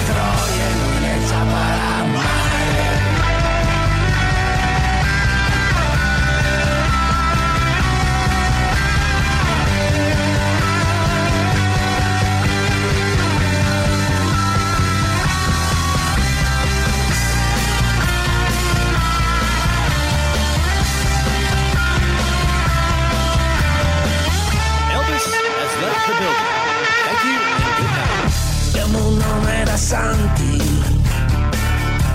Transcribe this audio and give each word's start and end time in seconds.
fiori 0.00 0.51
santi, 29.92 30.56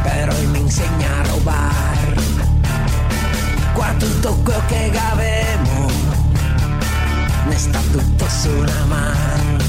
però 0.02 0.34
mi 0.52 0.62
insegna 0.62 1.10
a 1.20 1.28
rubare. 1.30 2.16
Qua 3.74 3.94
tutto 4.00 4.34
quello 4.44 4.64
che 4.66 4.92
avemo, 5.12 5.86
ne 7.46 7.56
sta 7.56 7.80
tutto 7.92 8.26
su 8.28 8.50
una 8.50 8.84
mano. 8.86 9.60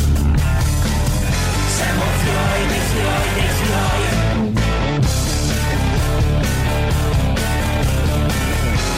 Siamo 1.77 2.05
fiori 2.23 2.67
dei 2.73 2.85
fiori 2.93 3.29
dei 3.35 3.51
fiori. 3.61 4.07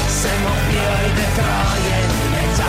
Siamo 0.07 0.51
fiori 0.69 1.13
di 1.15 1.27
Troia 1.35 2.60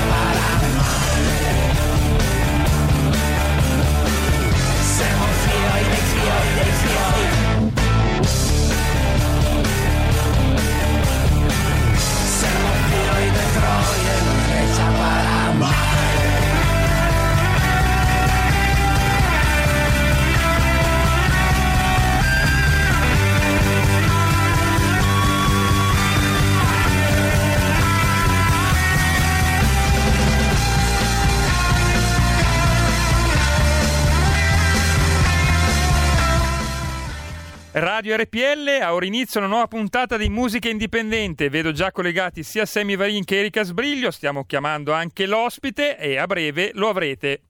Radio 38.02 38.18
RPL 38.18 38.80
ha 38.82 38.96
ora 38.96 39.06
inizio 39.06 39.40
una 39.40 39.48
nuova 39.48 39.68
puntata 39.68 40.18
di 40.18 40.28
Musica 40.28 40.68
Indipendente. 40.68 41.50
Vedo 41.50 41.72
già 41.72 41.92
collegati 41.92 42.42
sia 42.42 42.66
Sammy 42.66 42.96
Varin 42.96 43.24
che 43.24 43.38
Erika 43.38 43.62
Sbriglio. 43.62 44.10
Stiamo 44.10 44.44
chiamando 44.46 44.92
anche 44.92 45.28
l'ospite 45.28 46.00
e 46.00 46.18
a 46.18 46.26
breve 46.26 46.72
lo 46.74 46.90
avrete. 46.90 47.44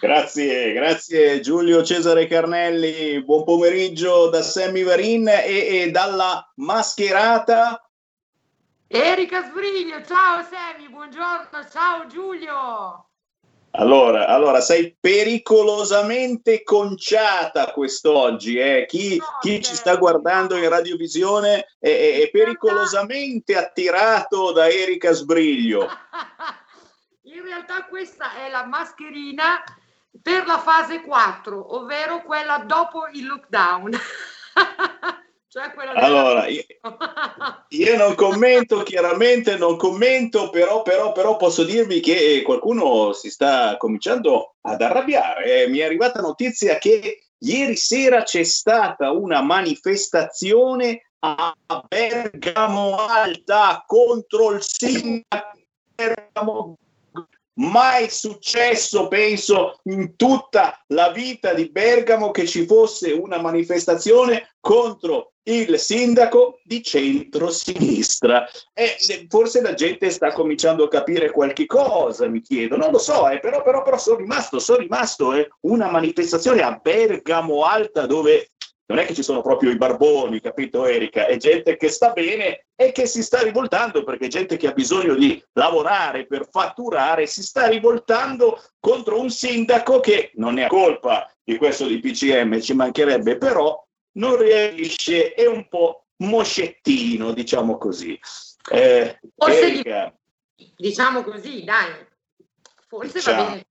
Grazie, 0.00 0.72
grazie 0.72 1.40
Giulio 1.40 1.82
Cesare 1.82 2.26
Carnelli, 2.26 3.22
buon 3.22 3.44
pomeriggio 3.44 4.30
da 4.30 4.40
Sammy 4.40 4.82
Varin 4.82 5.28
e, 5.28 5.82
e 5.82 5.90
dalla 5.90 6.50
mascherata. 6.54 7.86
Erika 8.86 9.44
Sbriglio, 9.44 10.02
ciao 10.06 10.42
Semi, 10.42 10.88
buongiorno, 10.88 11.68
ciao 11.70 12.06
Giulio. 12.06 13.05
Allora, 13.78 14.26
allora 14.26 14.62
sei 14.62 14.96
pericolosamente 14.98 16.62
conciata 16.62 17.72
quest'oggi, 17.72 18.56
eh? 18.56 18.86
chi, 18.86 19.20
chi 19.40 19.62
ci 19.62 19.74
sta 19.74 19.96
guardando 19.96 20.56
in 20.56 20.66
radiovisione 20.68 21.76
è, 21.78 21.88
è- 21.88 22.20
è 22.22 22.30
pericolosamente 22.30 23.54
attirato 23.54 24.52
da 24.52 24.68
Erika 24.68 25.12
Sbriglio. 25.12 25.88
In 27.24 27.42
realtà 27.42 27.84
questa 27.84 28.36
è 28.46 28.50
la 28.50 28.64
mascherina 28.64 29.62
per 30.22 30.46
la 30.46 30.58
fase 30.58 31.02
4, 31.02 31.76
ovvero 31.76 32.22
quella 32.22 32.58
dopo 32.64 33.08
il 33.12 33.26
lockdown. 33.26 33.92
cioè 35.56 35.72
Allora, 35.94 36.46
io, 36.48 36.62
Io 37.68 37.96
non 37.96 38.14
commento, 38.14 38.82
chiaramente 38.82 39.56
non 39.56 39.76
commento, 39.76 40.50
però, 40.50 40.82
però, 40.82 41.12
però 41.12 41.36
posso 41.36 41.64
dirvi 41.64 42.00
che 42.00 42.42
qualcuno 42.44 43.14
si 43.14 43.30
sta 43.30 43.78
cominciando 43.78 44.56
ad 44.60 44.82
arrabbiare. 44.82 45.62
Eh, 45.62 45.68
mi 45.68 45.78
è 45.78 45.84
arrivata 45.84 46.20
notizia 46.20 46.76
che 46.76 47.28
ieri 47.38 47.76
sera 47.76 48.22
c'è 48.22 48.42
stata 48.42 49.10
una 49.12 49.40
manifestazione 49.40 51.08
a 51.20 51.54
Bergamo 51.88 52.96
Alta 52.96 53.82
contro 53.86 54.52
il 54.52 54.62
sindaco 54.62 55.50
di 55.54 55.66
Bergamo. 55.94 56.76
Mai 57.58 58.10
successo, 58.10 59.08
penso, 59.08 59.80
in 59.84 60.14
tutta 60.14 60.78
la 60.88 61.10
vita 61.10 61.54
di 61.54 61.70
Bergamo 61.70 62.30
che 62.30 62.46
ci 62.46 62.66
fosse 62.66 63.12
una 63.12 63.40
manifestazione 63.40 64.56
contro 64.60 65.32
il 65.44 65.78
sindaco 65.78 66.58
di 66.64 66.82
centro-sinistra. 66.82 68.46
E 68.74 68.96
forse 69.28 69.62
la 69.62 69.72
gente 69.72 70.10
sta 70.10 70.32
cominciando 70.32 70.84
a 70.84 70.88
capire 70.88 71.30
qualche 71.30 71.64
cosa, 71.64 72.28
mi 72.28 72.42
chiedo. 72.42 72.76
Non 72.76 72.90
lo 72.90 72.98
so, 72.98 73.28
eh, 73.28 73.38
però, 73.38 73.62
però, 73.62 73.82
però 73.82 73.96
sono 73.96 74.18
rimasto, 74.18 74.58
sono 74.58 74.78
rimasto. 74.78 75.32
eh. 75.32 75.48
Una 75.60 75.90
manifestazione 75.90 76.60
a 76.62 76.78
Bergamo 76.82 77.64
Alta 77.64 78.06
dove 78.06 78.50
non 78.86 78.98
è 78.98 79.04
che 79.04 79.14
ci 79.14 79.22
sono 79.22 79.42
proprio 79.42 79.70
i 79.70 79.76
barboni, 79.76 80.40
capito 80.40 80.86
Erika? 80.86 81.26
È 81.26 81.36
gente 81.36 81.76
che 81.76 81.88
sta 81.88 82.12
bene 82.12 82.66
e 82.76 82.92
che 82.92 83.06
si 83.06 83.22
sta 83.22 83.42
rivoltando 83.42 84.04
perché 84.04 84.28
gente 84.28 84.56
che 84.56 84.68
ha 84.68 84.72
bisogno 84.72 85.14
di 85.14 85.42
lavorare 85.54 86.26
per 86.26 86.48
fatturare, 86.50 87.26
si 87.26 87.42
sta 87.42 87.66
rivoltando 87.66 88.62
contro 88.78 89.20
un 89.20 89.30
sindaco 89.30 89.98
che 89.98 90.30
non 90.34 90.58
è 90.58 90.68
colpa 90.68 91.28
di 91.42 91.56
questo 91.56 91.86
di 91.86 91.98
PCM, 91.98 92.60
ci 92.60 92.74
mancherebbe, 92.74 93.38
però 93.38 93.84
non 94.12 94.36
riesce, 94.36 95.32
è 95.34 95.46
un 95.46 95.66
po' 95.68 96.06
moscettino, 96.18 97.32
diciamo 97.32 97.78
così. 97.78 98.18
Eh, 98.70 99.18
Forse 99.36 99.66
Erika, 99.66 100.14
diciamo 100.76 101.22
così, 101.22 101.64
dai. 101.64 102.06
Forse 102.88 103.20
va 103.20 103.32
Diciamo. 103.32 103.48
bene. 103.48 103.66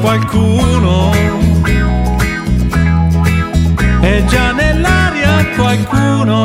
Qualcuno. 0.00 1.10
È 4.00 4.24
già 4.24 4.52
nell'aria 4.52 5.46
qualcuno. 5.56 6.44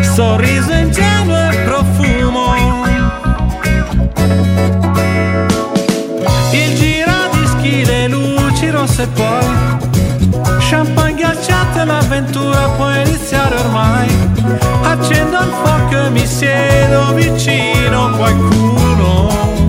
Sorriso 0.00 0.72
ingenuo 0.72 1.50
e 1.50 1.56
profumo. 1.64 2.54
Il 6.52 6.76
giradischi, 6.76 7.84
le 7.84 8.08
luci 8.08 8.70
rosse 8.70 9.08
poi 9.08 9.82
Champagne 10.60 11.14
ghiacciato 11.14 11.80
e 11.80 11.84
l'avventura 11.84 12.68
può 12.76 12.90
iniziare 12.90 13.56
ormai 13.56 14.08
Accendo 14.82 15.38
il 15.38 15.52
fuoco 15.62 16.06
e 16.06 16.10
mi 16.10 16.26
siedo 16.26 17.12
vicino 17.14 18.10
qualcuno 18.16 19.63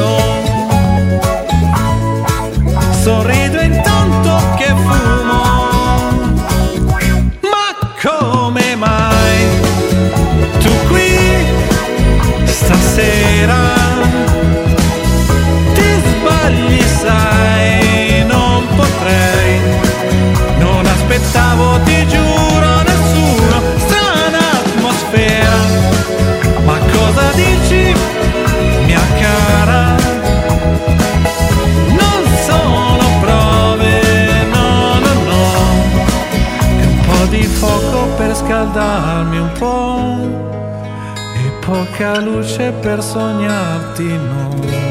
qualcuno 0.00 1.20
Sorrido 3.02 3.39
per 42.90 43.04
sognarti 43.04 44.18
no. 44.18 44.89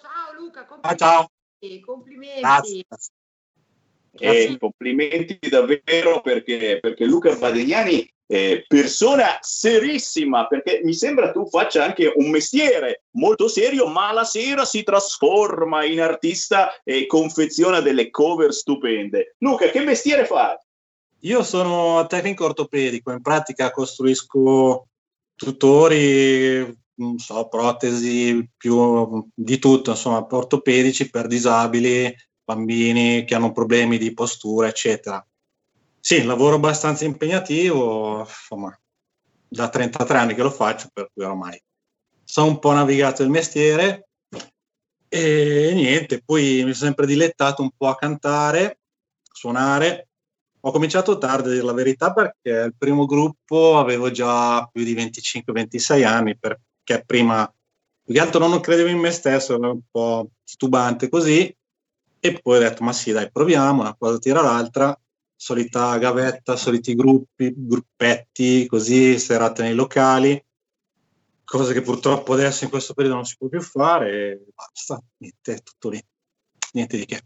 Ciao, 0.00 0.32
Luca, 0.38 0.66
Ciao, 0.66 0.94
ciao. 0.94 1.30
complimenti. 1.58 1.84
complimenti. 1.84 2.40
Grazie. 2.40 2.84
E 4.20 4.56
complimenti 4.58 5.38
davvero 5.48 6.20
perché, 6.20 6.78
perché 6.80 7.04
Luca 7.04 7.36
Badegnani 7.36 8.04
è 8.28 8.62
persona 8.68 9.38
serissima, 9.40 10.46
perché 10.46 10.82
mi 10.84 10.92
sembra 10.92 11.32
tu 11.32 11.48
faccia 11.48 11.82
anche 11.82 12.12
un 12.14 12.28
mestiere 12.28 13.04
molto 13.12 13.48
serio, 13.48 13.86
ma 13.86 14.12
la 14.12 14.24
sera 14.24 14.66
si 14.66 14.82
trasforma 14.82 15.82
in 15.84 16.02
artista 16.02 16.78
e 16.84 17.06
confeziona 17.06 17.80
delle 17.80 18.10
cover 18.10 18.52
stupende. 18.52 19.34
Luca, 19.38 19.70
che 19.70 19.80
mestiere 19.80 20.26
fai? 20.26 20.54
Io 21.20 21.42
sono 21.42 22.06
tecnico 22.06 22.44
ortopedico, 22.44 23.10
in 23.12 23.22
pratica 23.22 23.70
costruisco 23.70 24.88
tutori, 25.34 26.78
so, 27.16 27.48
protesi, 27.48 28.46
più 28.56 29.26
di 29.34 29.58
tutto, 29.58 29.90
insomma, 29.92 30.26
ortopedici 30.30 31.08
per 31.08 31.28
disabili, 31.28 32.14
bambini 32.44 33.24
che 33.24 33.34
hanno 33.34 33.52
problemi 33.52 33.96
di 33.96 34.12
postura, 34.12 34.68
eccetera. 34.68 35.26
Sì, 36.00 36.24
lavoro 36.24 36.56
abbastanza 36.56 37.04
impegnativo, 37.04 38.20
insomma, 38.20 38.78
da 39.48 39.68
33 39.68 40.18
anni 40.18 40.34
che 40.34 40.42
lo 40.42 40.50
faccio, 40.50 40.88
per 40.92 41.10
cui 41.12 41.24
ormai 41.24 41.60
sono 42.24 42.48
un 42.48 42.58
po' 42.58 42.72
navigato 42.72 43.22
il 43.22 43.30
mestiere. 43.30 44.08
E 45.08 45.72
niente, 45.74 46.22
poi 46.22 46.62
mi 46.64 46.74
sono 46.74 46.90
sempre 46.90 47.06
dilettato 47.06 47.62
un 47.62 47.70
po' 47.76 47.88
a 47.88 47.96
cantare, 47.96 48.80
suonare. 49.32 50.08
Ho 50.60 50.70
cominciato 50.70 51.18
tardi 51.18 51.48
a 51.48 51.52
dire 51.52 51.64
la 51.64 51.72
verità 51.72 52.12
perché 52.12 52.50
il 52.50 52.74
primo 52.76 53.06
gruppo 53.06 53.78
avevo 53.78 54.10
già 54.10 54.66
più 54.66 54.84
di 54.84 54.94
25-26 54.94 56.04
anni, 56.04 56.36
perché 56.38 57.04
prima 57.06 57.50
più 58.02 58.14
che 58.14 58.20
altro 58.20 58.46
non 58.46 58.60
credevo 58.60 58.88
in 58.88 58.98
me 58.98 59.10
stesso, 59.10 59.54
ero 59.54 59.72
un 59.72 59.80
po' 59.90 60.30
titubante 60.44 61.08
così, 61.08 61.54
e 62.20 62.40
poi 62.40 62.56
ho 62.56 62.60
detto 62.60 62.84
ma 62.84 62.92
sì 62.92 63.12
dai 63.12 63.30
proviamo, 63.30 63.80
una 63.80 63.96
cosa 63.96 64.18
tira 64.18 64.42
l'altra, 64.42 64.98
solita 65.40 65.96
gavetta, 65.98 66.56
soliti 66.56 66.96
gruppi, 66.96 67.54
gruppetti, 67.56 68.66
così, 68.66 69.20
serate 69.20 69.62
nei 69.62 69.74
locali, 69.74 70.44
cose 71.44 71.72
che 71.72 71.80
purtroppo 71.80 72.32
adesso 72.32 72.64
in 72.64 72.70
questo 72.70 72.92
periodo 72.92 73.16
non 73.16 73.24
si 73.24 73.36
può 73.38 73.46
più 73.48 73.62
fare, 73.62 74.32
e 74.32 74.40
basta, 74.52 75.00
niente, 75.18 75.60
tutto 75.62 75.90
lì, 75.90 76.04
niente 76.72 76.96
di 76.96 77.06
che. 77.06 77.22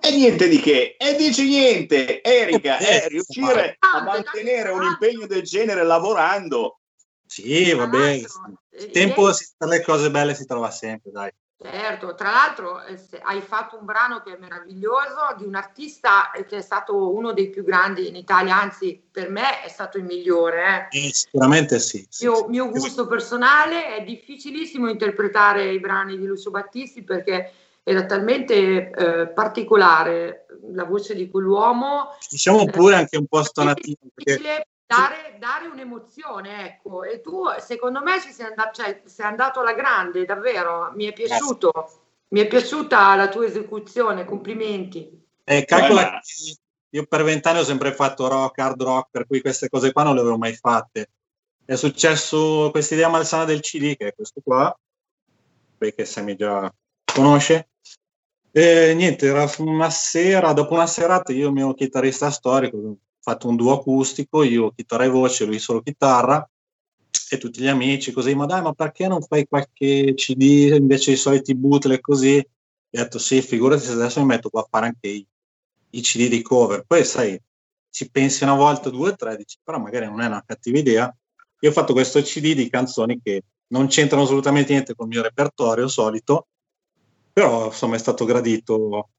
E 0.00 0.14
niente 0.14 0.46
di 0.46 0.60
che, 0.60 0.94
e 0.98 1.16
dici 1.16 1.48
niente, 1.48 2.22
Erika, 2.22 2.78
Eh, 2.78 3.04
è 3.04 3.08
riuscire 3.08 3.76
Ah, 3.78 3.98
a 3.98 4.02
mantenere 4.02 4.70
un 4.70 4.82
impegno 4.82 5.26
del 5.26 5.42
genere 5.42 5.84
lavorando. 5.84 6.80
Sì, 7.26 7.72
va 7.72 7.86
bene, 7.86 8.26
Eh, 8.70 8.84
il 8.84 8.90
tempo 8.90 9.30
per 9.56 9.68
le 9.68 9.82
cose 9.82 10.10
belle 10.10 10.34
si 10.34 10.44
trova 10.44 10.70
sempre, 10.70 11.10
dai. 11.10 11.30
Certo, 11.60 12.14
tra 12.14 12.30
l'altro 12.30 12.84
eh, 12.84 12.96
hai 13.22 13.40
fatto 13.40 13.76
un 13.76 13.84
brano 13.84 14.20
che 14.20 14.32
è 14.32 14.38
meraviglioso 14.38 15.34
di 15.36 15.44
un 15.44 15.56
artista 15.56 16.30
eh, 16.30 16.46
che 16.46 16.58
è 16.58 16.60
stato 16.60 17.12
uno 17.12 17.32
dei 17.32 17.50
più 17.50 17.64
grandi 17.64 18.06
in 18.06 18.14
Italia, 18.14 18.60
anzi 18.60 19.02
per 19.10 19.28
me 19.28 19.62
è 19.64 19.68
stato 19.68 19.98
il 19.98 20.04
migliore. 20.04 20.88
eh. 20.92 21.06
Eh, 21.06 21.12
sicuramente 21.12 21.80
sì. 21.80 22.06
sì, 22.08 22.26
Mio, 22.26 22.36
sì. 22.36 22.44
mio 22.50 22.68
gusto 22.68 23.08
personale 23.08 23.96
è 23.96 24.04
difficilissimo 24.04 24.88
interpretare 24.88 25.72
i 25.72 25.80
brani 25.80 26.16
di 26.16 26.26
Lucio 26.26 26.52
Battisti 26.52 27.02
perché 27.02 27.52
era 27.82 28.06
talmente 28.06 28.90
eh, 28.90 29.26
particolare 29.26 30.46
la 30.72 30.84
voce 30.84 31.16
di 31.16 31.28
quell'uomo. 31.28 32.16
Diciamo 32.30 32.66
pure 32.66 32.94
anche 32.94 33.16
un 33.16 33.26
po' 33.26 33.42
stonativo, 33.42 33.98
È 34.14 34.22
perché 34.22 34.66
dare, 34.88 35.36
dare 35.38 35.66
un'emozione, 35.66 36.64
ecco. 36.66 37.04
E 37.04 37.20
tu, 37.20 37.44
secondo 37.60 38.00
me, 38.02 38.20
ci 38.20 38.32
sei 38.32 38.46
andato, 38.46 38.82
cioè, 38.82 39.02
sei 39.04 39.26
andato 39.26 39.60
alla 39.60 39.74
grande, 39.74 40.24
davvero. 40.24 40.90
Mi 40.94 41.04
è 41.04 41.12
piaciuto. 41.12 41.72
Mi 42.28 42.40
è 42.40 42.46
piaciuta 42.46 43.14
la 43.14 43.28
tua 43.28 43.46
esecuzione, 43.46 44.24
complimenti. 44.24 45.26
Eh, 45.44 45.64
calcola 45.64 46.20
che 46.20 46.56
io 46.90 47.04
per 47.06 47.22
vent'anni 47.22 47.58
ho 47.58 47.64
sempre 47.64 47.92
fatto 47.92 48.28
rock, 48.28 48.58
hard 48.58 48.82
rock, 48.82 49.08
per 49.10 49.26
cui 49.26 49.40
queste 49.40 49.68
cose 49.68 49.92
qua 49.92 50.02
non 50.04 50.14
le 50.14 50.20
avevo 50.20 50.38
mai 50.38 50.54
fatte. 50.54 51.10
È 51.64 51.74
successo 51.74 52.70
questa 52.70 52.94
idea 52.94 53.08
malsana 53.08 53.44
del 53.44 53.60
CD, 53.60 53.94
che 53.94 54.08
è 54.08 54.14
questo 54.14 54.40
qua, 54.42 54.74
perché 55.76 56.06
Sammy 56.06 56.34
già 56.34 56.72
conosce. 57.04 57.68
E 58.50 58.94
niente, 58.94 59.26
era 59.26 59.50
una 59.58 59.90
sera, 59.90 60.54
dopo 60.54 60.74
una 60.74 60.86
serata, 60.86 61.32
io 61.32 61.48
il 61.48 61.52
mio 61.52 61.74
chitarrista 61.74 62.30
storico, 62.30 62.96
fatto 63.28 63.48
un 63.48 63.56
duo 63.56 63.74
acustico, 63.74 64.42
io 64.42 64.72
chitarra 64.72 65.04
e 65.04 65.08
voce, 65.08 65.44
lui 65.44 65.58
solo 65.58 65.82
chitarra, 65.82 66.48
e 67.30 67.36
tutti 67.36 67.60
gli 67.60 67.66
amici 67.66 68.10
così, 68.12 68.34
ma 68.34 68.46
dai, 68.46 68.62
ma 68.62 68.72
perché 68.72 69.06
non 69.06 69.20
fai 69.20 69.46
qualche 69.46 70.14
CD 70.14 70.72
invece 70.74 71.10
dei 71.10 71.18
soliti 71.18 71.54
bootleg 71.54 72.00
così? 72.00 72.36
E 72.36 73.00
ho 73.00 73.02
detto 73.02 73.18
sì, 73.18 73.42
figurati 73.42 73.84
se 73.84 73.92
adesso 73.92 74.20
mi 74.20 74.26
metto 74.26 74.48
qua 74.48 74.62
a 74.62 74.66
fare 74.70 74.86
anche 74.86 75.08
i, 75.08 75.26
i 75.90 76.00
CD 76.00 76.28
di 76.28 76.40
cover. 76.40 76.84
Poi 76.86 77.04
sai, 77.04 77.38
ci 77.90 78.10
pensi 78.10 78.44
una 78.44 78.54
volta, 78.54 78.88
due, 78.88 79.14
tre, 79.14 79.36
dici, 79.36 79.58
però 79.62 79.78
magari 79.78 80.06
non 80.06 80.22
è 80.22 80.26
una 80.26 80.42
cattiva 80.46 80.78
idea. 80.78 81.14
Io 81.60 81.70
ho 81.70 81.72
fatto 81.72 81.92
questo 81.92 82.22
CD 82.22 82.54
di 82.54 82.70
canzoni 82.70 83.20
che 83.22 83.42
non 83.68 83.88
c'entrano 83.88 84.22
assolutamente 84.22 84.72
niente 84.72 84.94
con 84.94 85.08
il 85.08 85.12
mio 85.14 85.22
repertorio 85.22 85.86
solito, 85.88 86.46
però 87.32 87.66
insomma 87.66 87.96
è 87.96 87.98
stato 87.98 88.24
gradito 88.24 89.10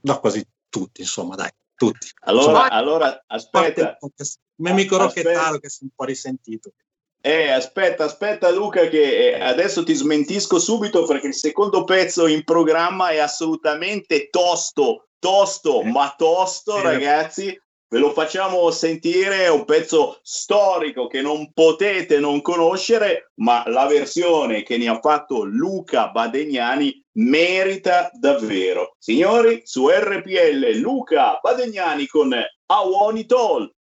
da 0.00 0.18
quasi 0.18 0.46
tutti, 0.68 1.00
insomma, 1.00 1.34
dai, 1.34 1.50
tutti. 1.76 2.08
Allora, 2.20 2.70
allora 2.70 3.24
aspetta, 3.26 3.98
il 4.00 4.26
mio 4.56 4.72
amico. 4.72 4.96
Rocchettaro 4.96 5.58
che 5.58 5.68
si 5.68 5.80
è 5.80 5.84
un 5.84 5.90
po' 5.94 6.04
risentito. 6.04 6.72
eh, 7.20 7.50
aspetta, 7.50 8.04
aspetta 8.04 8.50
Luca 8.50 8.86
che 8.88 9.32
eh, 9.32 9.40
adesso 9.40 9.82
ti 9.82 9.94
smentisco 9.94 10.58
subito 10.58 11.06
perché 11.06 11.28
il 11.28 11.34
secondo 11.34 11.84
pezzo 11.84 12.26
in 12.26 12.44
programma 12.44 13.08
è 13.08 13.18
assolutamente 13.18 14.28
tosto, 14.28 15.08
tosto, 15.18 15.80
Eh. 15.80 15.90
ma 15.90 16.14
tosto 16.16 16.76
Sì. 16.76 16.82
ragazzi. 16.82 17.62
Ve 17.88 17.98
lo 17.98 18.12
facciamo 18.12 18.70
sentire, 18.70 19.44
è 19.44 19.50
un 19.50 19.64
pezzo 19.64 20.18
storico 20.22 21.06
che 21.06 21.20
non 21.20 21.52
potete 21.52 22.18
non 22.18 22.40
conoscere, 22.40 23.30
ma 23.36 23.62
la 23.66 23.86
versione 23.86 24.62
che 24.62 24.78
ne 24.78 24.88
ha 24.88 24.98
fatto 25.00 25.44
Luca 25.44 26.08
Badegnani 26.08 27.04
merita 27.12 28.10
davvero. 28.12 28.96
Signori, 28.98 29.62
su 29.64 29.88
RPL 29.88 30.78
Luca 30.78 31.38
Badegnani 31.40 32.06
con 32.06 32.32
I 32.32 32.44
Want. 32.66 33.73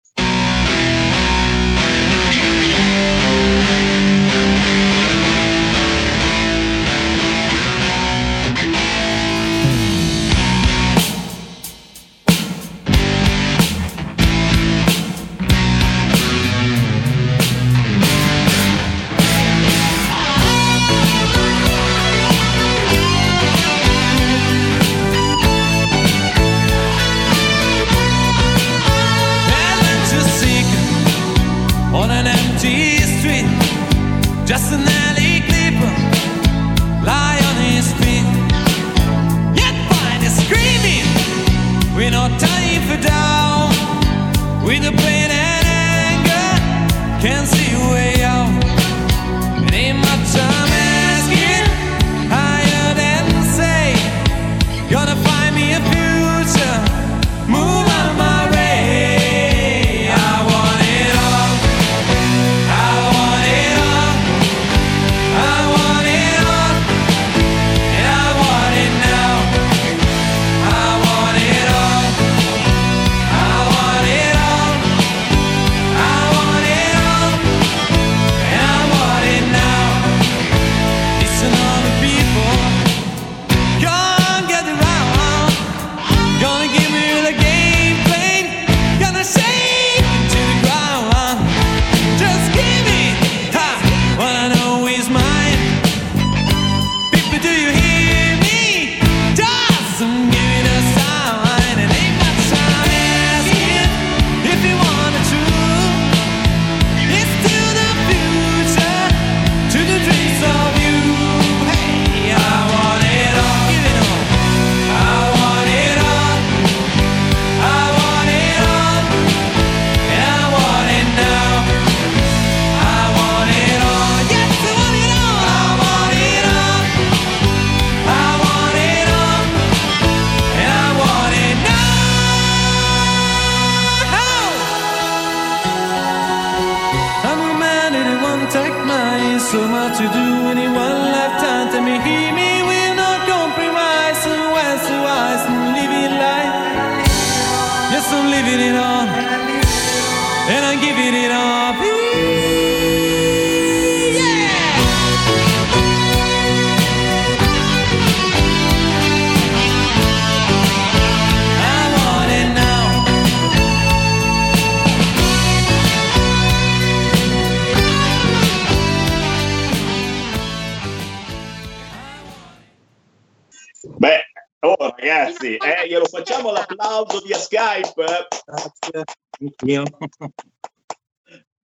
Anch'io. 179.56 179.84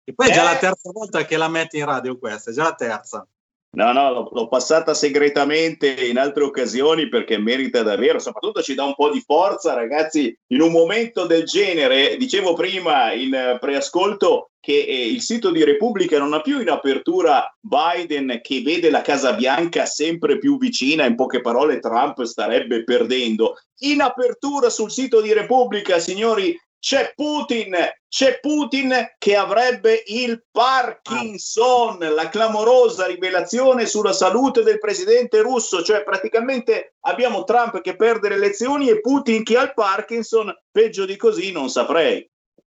E 0.04 0.14
poi 0.14 0.30
è 0.30 0.34
già 0.34 0.42
Eh. 0.42 0.54
la 0.54 0.58
terza 0.58 0.92
volta 0.92 1.26
che 1.26 1.38
la 1.38 1.50
metti 1.50 1.78
in 1.78 1.86
radio 1.86 2.18
questa, 2.18 2.50
è 2.52 2.54
già 2.54 2.64
la 2.64 2.74
terza. 2.74 3.28
No, 3.72 3.92
no, 3.92 4.12
l'ho, 4.12 4.30
l'ho 4.32 4.48
passata 4.48 4.96
segretamente 4.96 6.08
in 6.08 6.18
altre 6.18 6.44
occasioni 6.44 7.08
perché 7.08 7.38
merita 7.38 7.84
davvero, 7.84 8.18
soprattutto 8.18 8.64
ci 8.64 8.74
dà 8.74 8.84
un 8.84 8.96
po' 8.96 9.12
di 9.12 9.22
forza, 9.22 9.76
ragazzi, 9.76 10.36
in 10.48 10.62
un 10.62 10.72
momento 10.72 11.28
del 11.28 11.44
genere. 11.44 12.18
Dicevo 12.18 12.54
prima 12.54 13.14
in 13.14 13.58
preascolto 13.60 14.50
che 14.60 14.74
eh, 14.74 15.12
il 15.12 15.22
sito 15.22 15.52
di 15.52 15.64
Repubblica 15.64 16.18
non 16.18 16.34
ha 16.34 16.42
più 16.42 16.60
in 16.60 16.70
apertura 16.70 17.56
Biden 17.60 18.40
che 18.42 18.62
vede 18.62 18.90
la 18.90 19.02
Casa 19.02 19.34
Bianca 19.34 19.86
sempre 19.86 20.40
più 20.40 20.58
vicina, 20.58 21.06
in 21.06 21.16
poche 21.16 21.40
parole 21.40 21.78
Trump 21.78 22.24
starebbe 22.24 22.84
perdendo. 22.84 23.56
In 23.82 24.02
apertura 24.02 24.72
sul 24.72 24.90
sito 24.90 25.22
di 25.22 25.32
Repubblica, 25.32 26.00
signori, 26.00 26.60
c'è 26.80 27.14
Putin, 27.14 27.76
c'è 28.08 28.40
Putin 28.40 29.14
che 29.18 29.36
avrebbe 29.36 30.04
il 30.08 30.44
Parkinson, 30.50 31.98
la 32.00 32.30
clamorosa 32.30 33.06
rivelazione 33.06 33.86
sulla 33.86 34.14
salute 34.14 34.64
del 34.64 34.80
presidente 34.80 35.42
russo, 35.42 35.84
cioè 35.84 36.04
praticamente 36.04 36.96
abbiamo 37.02 37.44
Trump 37.44 37.82
che 37.82 37.96
perde 37.96 38.30
le 38.30 38.36
elezioni 38.36 38.90
e 38.90 39.02
Putin 39.02 39.44
che 39.44 39.58
ha 39.58 39.64
il 39.64 39.74
Parkinson, 39.74 40.56
peggio 40.72 41.06
di 41.06 41.18
così 41.18 41.52
non 41.52 41.70
saprei. 41.70 42.28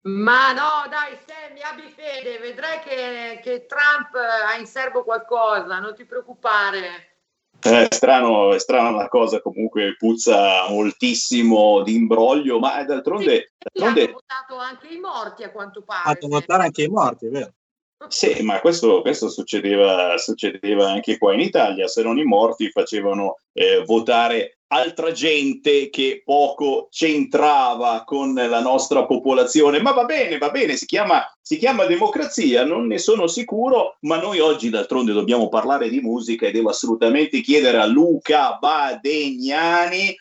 Ma 0.03 0.53
no, 0.53 0.87
dai, 0.91 1.17
Sammy, 1.27 1.63
abbi 1.63 1.91
fede, 1.97 2.39
vedrai 2.39 2.79
che, 2.81 3.41
che 3.43 3.65
Trump 3.65 4.15
ha 4.15 4.55
in 4.59 4.67
serbo 4.67 5.03
qualcosa, 5.03 5.79
non 5.79 5.95
ti 5.95 6.05
preoccupare. 6.05 7.14
È 7.65 7.87
strano, 7.89 8.53
è 8.53 8.59
strana 8.59 8.91
la 8.91 9.09
cosa, 9.09 9.41
comunque 9.41 9.97
puzza 9.97 10.69
moltissimo 10.69 11.83
di 11.83 11.95
imbroglio, 11.95 12.59
ma 12.59 12.85
d'altronde, 12.85 13.53
Sì, 13.57 13.83
hanno 13.83 13.95
d'altronde 13.95 14.13
votato 14.13 14.57
anche 14.59 14.89
i 14.89 15.01
morti, 15.01 15.45
a 15.45 15.51
quanto 15.51 15.83
pare. 15.83 16.01
Ha 16.01 16.13
fatto 16.13 16.29
votare 16.29 16.65
anche 16.65 16.83
i 16.83 16.89
morti, 16.89 17.27
è 17.27 17.31
vero? 17.31 17.55
Sì, 18.09 18.43
ma 18.43 18.61
questo, 18.61 19.01
questo 19.01 19.31
succedeva, 19.31 20.19
succedeva 20.19 20.91
anche 20.91 21.17
qua 21.17 21.33
in 21.33 21.41
Italia, 21.41 21.87
se 21.87 22.03
non 22.03 22.19
i 22.19 22.25
morti 22.25 22.69
facevano 22.69 23.37
eh, 23.55 23.83
votare 23.87 24.59
altra 24.75 25.13
gente 25.13 25.89
che 25.89 26.23
poco 26.25 26.89
c'entrava 26.91 28.03
con 28.05 28.35
la 28.35 28.61
nostra 28.61 29.07
popolazione. 29.07 29.81
Ma 29.81 29.93
va 29.93 30.05
bene, 30.05 30.39
va 30.39 30.51
bene, 30.51 30.77
si 30.77 30.85
chiama, 30.85 31.25
si 31.41 31.59
chiama 31.59 31.87
democrazia, 31.87 32.65
non 32.65 32.87
ne 32.87 32.99
sono 32.99 33.29
sicuro, 33.29 33.97
ma 34.01 34.21
noi 34.21 34.41
oggi 34.41 34.71
d'altronde 34.71 35.13
dobbiamo 35.13 35.49
parlare 35.49 35.89
di 35.89 36.01
musica 36.01 36.47
e 36.47 36.51
devo 36.51 36.71
assolutamente 36.71 37.41
chiedere 37.41 37.79
a 37.79 37.87
Luca 37.87 38.59
Badegnani 38.61 40.17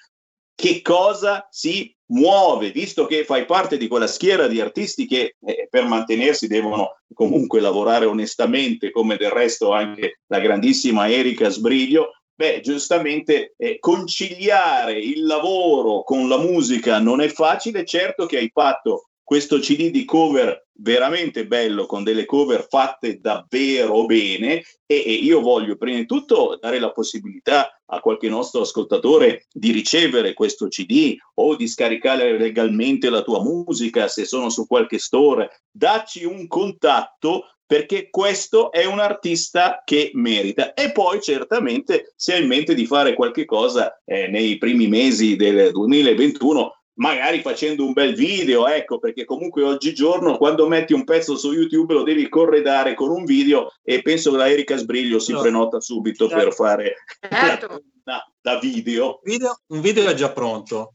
che 0.56 0.82
cosa 0.84 1.48
si 1.50 1.94
muove, 2.12 2.70
visto 2.70 3.08
che 3.08 3.26
fai 3.26 3.46
parte 3.46 3.78
di 3.78 3.88
quella 3.88 4.06
schiera 4.06 4.48
di 4.48 4.62
artisti 4.62 5.08
che 5.08 5.36
eh, 5.44 5.68
per 5.68 5.86
mantenersi 5.86 6.46
devono 6.46 7.00
comunque 7.12 7.60
lavorare 7.60 8.06
onestamente, 8.06 8.92
come 8.92 9.18
del 9.18 9.32
resto 9.32 9.72
anche 9.72 10.20
la 10.28 10.40
grandissima 10.40 11.10
Erika 11.10 11.50
Sbriglio. 11.50 12.12
Beh, 12.36 12.62
giustamente 12.62 13.54
eh, 13.58 13.78
conciliare 13.80 14.98
il 14.98 15.24
lavoro 15.26 16.04
con 16.04 16.28
la 16.28 16.40
musica 16.40 17.00
non 17.00 17.22
è 17.22 17.30
facile, 17.30 17.86
certo 17.86 18.26
che 18.26 18.38
hai 18.38 18.50
fatto 18.52 19.10
questo 19.24 19.60
CD 19.60 19.90
di 19.90 20.04
cover 20.04 20.68
veramente 20.76 21.46
bello, 21.46 21.86
con 21.86 22.04
delle 22.04 22.26
cover 22.26 22.68
fatte 22.68 23.20
davvero 23.20 24.06
bene 24.06 24.64
e, 24.86 25.04
e 25.06 25.12
io 25.14 25.40
voglio 25.40 25.78
prima 25.78 25.98
di 25.98 26.06
tutto 26.06 26.58
dare 26.60 26.80
la 26.80 26.92
possibilità 26.92 27.80
a 27.86 28.00
qualche 28.00 28.28
nostro 28.28 28.62
ascoltatore 28.62 29.46
di 29.52 29.72
ricevere 29.72 30.34
questo 30.34 30.68
CD 30.68 31.16
o 31.36 31.56
di 31.56 31.68
scaricare 31.68 32.38
legalmente 32.38 33.10
la 33.10 33.22
tua 33.22 33.42
musica 33.42 34.08
se 34.08 34.26
sono 34.26 34.50
su 34.50 34.66
qualche 34.66 34.98
store. 34.98 35.62
Dacci 35.72 36.26
un 36.26 36.48
contatto 36.48 37.46
perché 37.66 38.10
questo 38.10 38.72
è 38.72 38.86
un 38.86 39.00
artista 39.00 39.82
che 39.86 40.12
merita. 40.14 40.74
E 40.74 40.92
poi 40.92 41.22
certamente 41.22 42.14
se 42.16 42.34
hai 42.34 42.42
in 42.42 42.48
mente 42.48 42.74
di 42.74 42.86
fare 42.86 43.14
qualche 43.14 43.46
cosa 43.46 44.02
eh, 44.06 44.28
nei 44.28 44.58
primi 44.58 44.88
mesi 44.88 45.36
del 45.36 45.72
2021 45.72 46.78
magari 46.96 47.42
facendo 47.42 47.86
un 47.86 47.94
bel 47.94 48.14
video, 48.14 48.68
ecco, 48.68 49.00
perché 49.00 49.26
comunque 49.26 49.64
oggigiorno 49.64 50.38
quando 50.38 50.68
metti 50.68 50.94
un 50.94 51.04
pezzo 51.04 51.36
su 51.36 51.52
YouTube 51.52 51.94
lo 51.94 52.04
devi 52.04 52.30
corredare 52.30 52.94
con 52.94 53.10
un 53.10 53.26
video 53.26 53.72
e 53.82 54.02
penso 54.04 54.32
che 54.32 54.38
la 54.38 54.50
Erika 54.50 54.76
Sbriglio 54.78 55.18
si 55.20 55.32
No. 55.32 55.42
prenota 55.42 55.80
subito 55.80 56.28
Certo. 56.28 56.44
per 56.44 56.54
fare 56.54 56.96
Certo. 57.28 57.82
da, 58.04 58.24
da 58.40 58.60
video. 58.60 59.20
Video- 59.24 59.58
un 59.68 59.82
video 59.82 60.08
è 60.08 60.14
già 60.14 60.32
pronto 60.32 60.94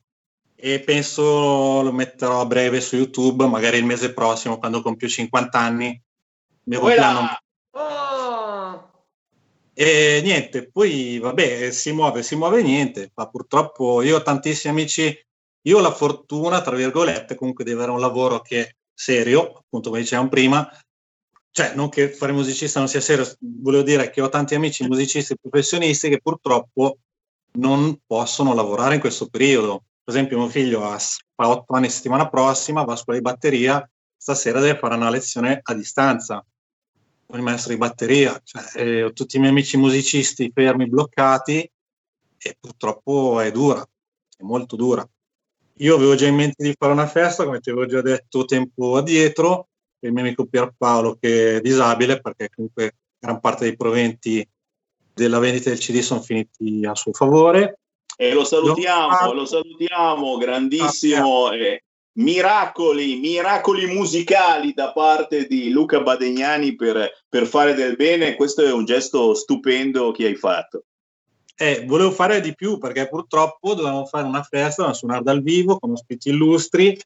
e 0.54 0.80
penso 0.80 1.82
lo 1.82 1.92
metterò 1.92 2.40
a 2.40 2.46
breve 2.46 2.80
su 2.80 2.96
YouTube, 2.96 3.46
magari 3.46 3.78
il 3.78 3.84
mese 3.84 4.12
prossimo 4.12 4.58
quando 4.58 4.82
compio 4.82 5.08
50 5.08 5.58
anni. 5.58 6.00
Mio 6.68 6.80
compleanno. 6.80 7.38
Oh, 7.70 8.90
E 9.72 10.20
niente, 10.22 10.70
poi 10.70 11.18
vabbè, 11.18 11.70
si 11.70 11.92
muove, 11.92 12.22
si 12.22 12.36
muove 12.36 12.62
niente, 12.62 13.12
ma 13.14 13.28
purtroppo 13.28 14.02
io 14.02 14.16
ho 14.16 14.22
tantissimi 14.22 14.72
amici, 14.72 15.26
io 15.62 15.78
ho 15.78 15.80
la 15.80 15.92
fortuna, 15.92 16.60
tra 16.60 16.76
virgolette, 16.76 17.36
comunque 17.36 17.64
di 17.64 17.70
avere 17.70 17.92
un 17.92 18.00
lavoro 18.00 18.40
che 18.40 18.60
è 18.60 18.74
serio, 18.92 19.52
appunto 19.52 19.88
come 19.90 20.02
dicevamo 20.02 20.28
prima, 20.28 20.68
cioè 21.50 21.74
non 21.74 21.88
che 21.88 22.08
fare 22.10 22.32
musicista 22.32 22.80
non 22.80 22.88
sia 22.88 23.00
serio, 23.00 23.24
volevo 23.38 23.82
dire 23.82 24.10
che 24.10 24.20
ho 24.20 24.28
tanti 24.28 24.54
amici 24.54 24.86
musicisti 24.86 25.36
professionisti 25.40 26.08
che 26.08 26.20
purtroppo 26.20 26.98
non 27.52 27.98
possono 28.04 28.52
lavorare 28.52 28.94
in 28.94 29.00
questo 29.00 29.28
periodo. 29.28 29.84
Per 30.02 30.14
esempio 30.14 30.38
mio 30.38 30.48
figlio 30.48 30.84
ha 30.84 30.98
s- 30.98 31.18
fa 31.34 31.48
otto 31.48 31.74
anni 31.74 31.88
settimana 31.88 32.28
prossima, 32.28 32.82
va 32.82 32.92
a 32.94 32.96
scuola 32.96 33.18
di 33.18 33.24
batteria, 33.24 33.88
stasera 34.16 34.60
deve 34.60 34.78
fare 34.78 34.96
una 34.96 35.10
lezione 35.10 35.60
a 35.62 35.74
distanza 35.74 36.44
con 37.28 37.38
il 37.38 37.44
maestro 37.44 37.72
di 37.72 37.78
batteria. 37.78 38.40
Cioè, 38.42 38.62
eh, 38.76 39.02
ho 39.04 39.12
tutti 39.12 39.36
i 39.36 39.38
miei 39.38 39.50
amici 39.52 39.76
musicisti 39.76 40.50
fermi, 40.52 40.88
bloccati 40.88 41.70
e 42.38 42.56
purtroppo 42.58 43.38
è 43.40 43.50
dura, 43.52 43.82
è 43.82 44.42
molto 44.42 44.76
dura. 44.76 45.06
Io 45.80 45.94
avevo 45.94 46.14
già 46.14 46.26
in 46.26 46.34
mente 46.34 46.64
di 46.64 46.74
fare 46.76 46.92
una 46.92 47.06
festa, 47.06 47.44
come 47.44 47.60
ti 47.60 47.68
avevo 47.68 47.86
già 47.86 48.00
detto 48.00 48.46
tempo 48.46 48.96
addietro, 48.96 49.68
il 50.00 50.12
mio 50.12 50.22
amico 50.22 50.46
Pierpaolo 50.46 51.16
che 51.20 51.56
è 51.56 51.60
disabile 51.60 52.20
perché 52.20 52.48
comunque 52.54 52.96
gran 53.18 53.40
parte 53.40 53.64
dei 53.64 53.76
proventi 53.76 54.48
della 55.12 55.38
vendita 55.38 55.68
del 55.68 55.78
CD 55.78 55.98
sono 55.98 56.22
finiti 56.22 56.84
a 56.86 56.94
suo 56.94 57.12
favore. 57.12 57.80
E 58.16 58.32
lo 58.32 58.44
salutiamo, 58.44 59.32
Lo- 59.32 59.44
salutiamo, 59.44 60.38
grandissimo. 60.38 61.52
eh, 61.52 61.84
miracoli, 62.18 63.16
miracoli 63.16 63.86
musicali 63.86 64.72
da 64.72 64.92
parte 64.92 65.46
di 65.46 65.70
Luca 65.70 66.00
Badegnani 66.00 66.74
per, 66.74 67.24
per 67.28 67.46
fare 67.46 67.74
del 67.74 67.96
bene. 67.96 68.34
Questo 68.34 68.64
è 68.64 68.72
un 68.72 68.84
gesto 68.84 69.34
stupendo 69.34 70.10
che 70.12 70.26
hai 70.26 70.36
fatto. 70.36 70.84
Eh, 71.56 71.84
volevo 71.86 72.12
fare 72.12 72.40
di 72.40 72.54
più 72.54 72.78
perché 72.78 73.08
purtroppo 73.08 73.74
dovevamo 73.74 74.06
fare 74.06 74.26
una 74.26 74.42
festa, 74.42 74.82
dovevamo 74.82 74.94
suonare 74.94 75.22
dal 75.24 75.42
vivo 75.42 75.78
con 75.78 75.90
ospiti 75.90 76.28
illustri, 76.28 76.96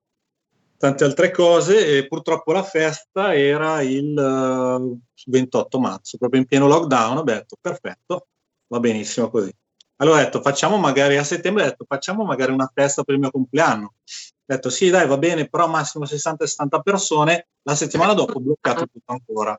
tante 0.77 1.05
altre 1.05 1.31
cose 1.31 1.96
e 1.96 2.07
purtroppo 2.07 2.53
la 2.53 2.62
festa 2.62 3.35
era 3.35 3.81
il 3.81 4.18
eh, 4.18 5.31
28 5.31 5.79
marzo, 5.79 6.18
proprio 6.18 6.40
in 6.40 6.46
pieno 6.46 6.66
lockdown. 6.66 7.18
Ho 7.18 7.22
detto 7.22 7.57
perfetto, 7.59 8.27
va 8.66 8.81
benissimo 8.81 9.31
così. 9.31 9.51
Allora 9.96 10.20
ho 10.20 10.25
detto 10.25 10.42
facciamo 10.42 10.77
magari 10.79 11.16
a 11.16 11.25
settembre, 11.25 11.62
ho 11.62 11.66
detto 11.68 11.85
facciamo 11.87 12.25
magari 12.25 12.53
una 12.53 12.70
festa 12.75 13.05
per 13.05 13.14
il 13.14 13.20
mio 13.20 13.31
compleanno. 13.31 13.94
Ho 14.42 14.55
detto 14.55 14.70
sì 14.70 14.90
dai 14.90 15.07
va 15.07 15.18
bene, 15.18 15.48
però 15.48 15.68
massimo 15.68 16.05
60-70 16.05 16.83
persone, 16.83 17.46
la 17.62 17.76
settimana 17.76 18.12
dopo 18.12 18.38
bloccato 18.40 18.87
tutto 18.87 19.12
ancora. 19.12 19.59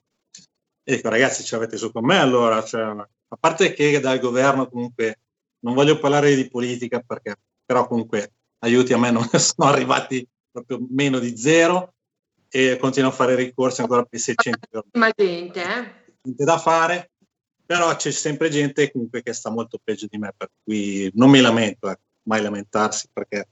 E 0.86 0.96
dico 0.96 1.10
ragazzi 1.10 1.44
ci 1.44 1.56
avete 1.56 1.78
su 1.78 1.92
con 1.92 2.06
me 2.06 2.20
allora, 2.20 2.62
cioè, 2.64 2.84
a 2.84 3.38
parte 3.40 3.74
che 3.74 4.00
dal 4.00 4.20
governo 4.20 4.68
comunque 4.68 5.20
non 5.60 5.74
voglio 5.74 5.98
parlare 5.98 6.36
di 6.36 6.50
politica 6.50 7.00
perché 7.00 7.38
però 7.66 7.88
comunque 7.88 8.34
aiuti 8.60 8.94
a 8.94 8.98
me 8.98 9.12
non 9.12 9.28
sono 9.40 9.70
arrivati 9.70 10.28
proprio 10.52 10.86
meno 10.90 11.20
di 11.20 11.38
zero 11.38 11.94
e 12.50 12.78
continuo 12.78 13.10
a 13.10 13.14
fare 13.14 13.36
ricorsi 13.36 13.82
ancora 13.82 14.04
per 14.04 14.20
600 14.20 14.68
euro. 14.72 14.88
ma 14.92 15.10
gente, 15.16 15.62
eh? 15.62 16.02
Niente 16.22 16.44
da 16.44 16.60
fare, 16.60 17.12
però 17.66 17.96
c'è 17.96 18.12
sempre 18.12 18.50
gente 18.50 18.92
comunque 18.92 19.24
che 19.24 19.34
sta 19.34 19.50
molto 19.50 19.80
peggio 19.84 20.06
di 20.08 20.18
me, 20.18 20.32
per 20.36 20.50
cui 20.64 21.10
non 21.16 21.32
mi 21.32 21.42
lamento, 21.42 21.90
ecco, 21.90 22.02
mai 22.24 22.42
lamentarsi 22.42 23.08
perché 23.12 23.48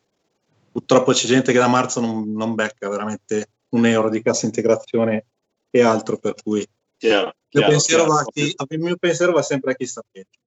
purtroppo 0.71 1.11
c'è 1.11 1.27
gente 1.27 1.51
che 1.51 1.59
da 1.59 1.67
marzo 1.67 1.99
non, 1.99 2.31
non 2.31 2.55
becca 2.55 2.89
veramente 2.89 3.51
un 3.69 3.85
euro 3.85 4.09
di 4.09 4.21
cassa 4.21 4.45
integrazione 4.45 5.25
e 5.69 5.81
altro, 5.81 6.17
per 6.17 6.35
cui 6.41 6.65
Chiaro, 6.97 7.27
il 7.27 7.33
mio, 7.33 7.35
chiaro, 7.49 7.71
pensiero 7.71 8.03
chiaro. 8.03 8.15
va 8.15 8.21
a 8.21 8.25
chi- 8.31 8.55
il 8.69 8.79
mio 8.79 8.95
pensiero 8.97 9.31
va 9.31 9.41
sempre 9.41 9.71
a 9.71 9.75
chi 9.75 9.85
sta 9.85 10.03
peggio. 10.09 10.39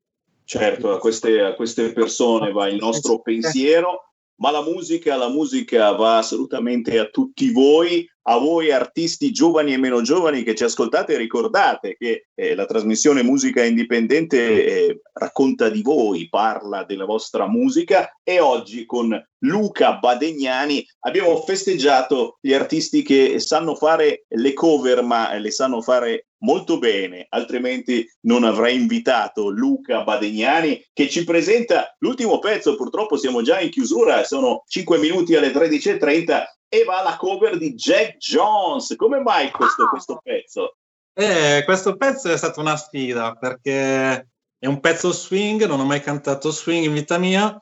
Certo, 0.44 0.92
a 0.92 0.98
queste, 0.98 1.40
a 1.40 1.54
queste 1.54 1.92
persone 1.92 2.52
va 2.52 2.68
il 2.68 2.76
nostro 2.76 3.20
pensiero 3.20 4.13
ma 4.36 4.50
la 4.50 4.62
musica, 4.62 5.16
la 5.16 5.28
musica 5.28 5.92
va 5.92 6.18
assolutamente 6.18 6.98
a 6.98 7.06
tutti 7.06 7.50
voi, 7.52 8.08
a 8.26 8.38
voi 8.38 8.72
artisti 8.72 9.30
giovani 9.32 9.74
e 9.74 9.76
meno 9.76 10.00
giovani 10.00 10.42
che 10.42 10.54
ci 10.54 10.64
ascoltate, 10.64 11.16
ricordate 11.16 11.96
che 11.98 12.28
eh, 12.34 12.54
la 12.54 12.64
trasmissione 12.64 13.22
Musica 13.22 13.62
Indipendente 13.62 14.66
eh, 14.66 15.00
racconta 15.12 15.68
di 15.68 15.82
voi, 15.82 16.28
parla 16.28 16.84
della 16.84 17.04
vostra 17.04 17.46
musica 17.46 18.18
e 18.22 18.40
oggi 18.40 18.86
con 18.86 19.22
Luca 19.40 19.98
Badegnani 19.98 20.86
abbiamo 21.00 21.36
festeggiato 21.42 22.38
gli 22.40 22.54
artisti 22.54 23.02
che 23.02 23.38
sanno 23.40 23.74
fare 23.74 24.24
le 24.28 24.52
cover 24.54 25.02
ma 25.02 25.34
le 25.34 25.50
sanno 25.50 25.82
fare 25.82 26.28
molto 26.44 26.78
bene, 26.78 27.26
altrimenti 27.30 28.06
non 28.22 28.44
avrei 28.44 28.76
invitato 28.76 29.48
Luca 29.48 30.04
Badegnani 30.04 30.86
che 30.92 31.08
ci 31.08 31.24
presenta 31.24 31.94
l'ultimo 31.98 32.38
pezzo, 32.38 32.76
purtroppo 32.76 33.16
siamo 33.16 33.42
già 33.42 33.60
in 33.60 33.70
chiusura, 33.70 34.22
sono 34.24 34.62
5 34.66 34.98
minuti 34.98 35.34
alle 35.34 35.50
13.30 35.50 36.44
e 36.68 36.84
va 36.84 37.02
la 37.02 37.16
cover 37.16 37.56
di 37.56 37.74
Jack 37.74 38.18
Jones. 38.18 38.94
Come 38.96 39.20
mai 39.20 39.50
questo, 39.50 39.88
questo 39.88 40.20
pezzo? 40.22 40.76
Eh, 41.14 41.62
questo 41.64 41.96
pezzo 41.96 42.30
è 42.30 42.36
stata 42.36 42.60
una 42.60 42.76
sfida 42.76 43.34
perché 43.34 44.28
è 44.58 44.66
un 44.66 44.80
pezzo 44.80 45.12
swing, 45.12 45.64
non 45.64 45.80
ho 45.80 45.84
mai 45.84 46.00
cantato 46.00 46.50
swing 46.50 46.84
in 46.84 46.92
vita 46.92 47.18
mia. 47.18 47.58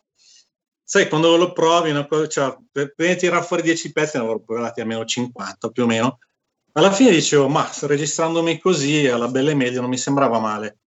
Sai, 0.85 1.09
quando 1.09 1.37
lo 1.37 1.53
provi, 1.53 1.93
cosa, 2.07 2.27
cioè, 2.27 2.57
per, 2.71 2.93
per 2.95 3.17
tirare 3.17 3.45
fuori 3.45 3.63
10 3.63 3.93
pezzi 3.93 4.17
ne 4.17 4.25
avevo 4.25 4.41
provati 4.41 4.81
almeno 4.81 5.05
50 5.05 5.69
più 5.71 5.85
o 5.85 5.87
meno. 5.87 6.19
Alla 6.75 6.91
fine 6.91 7.11
dicevo, 7.11 7.49
ma 7.49 7.71
registrandomi 7.83 8.59
così 8.59 9.07
alla 9.07 9.29
belle 9.29 9.55
media 9.55 9.81
non 9.81 9.91
mi 9.91 9.99
sembrava 9.99 10.39
male. 10.39 10.79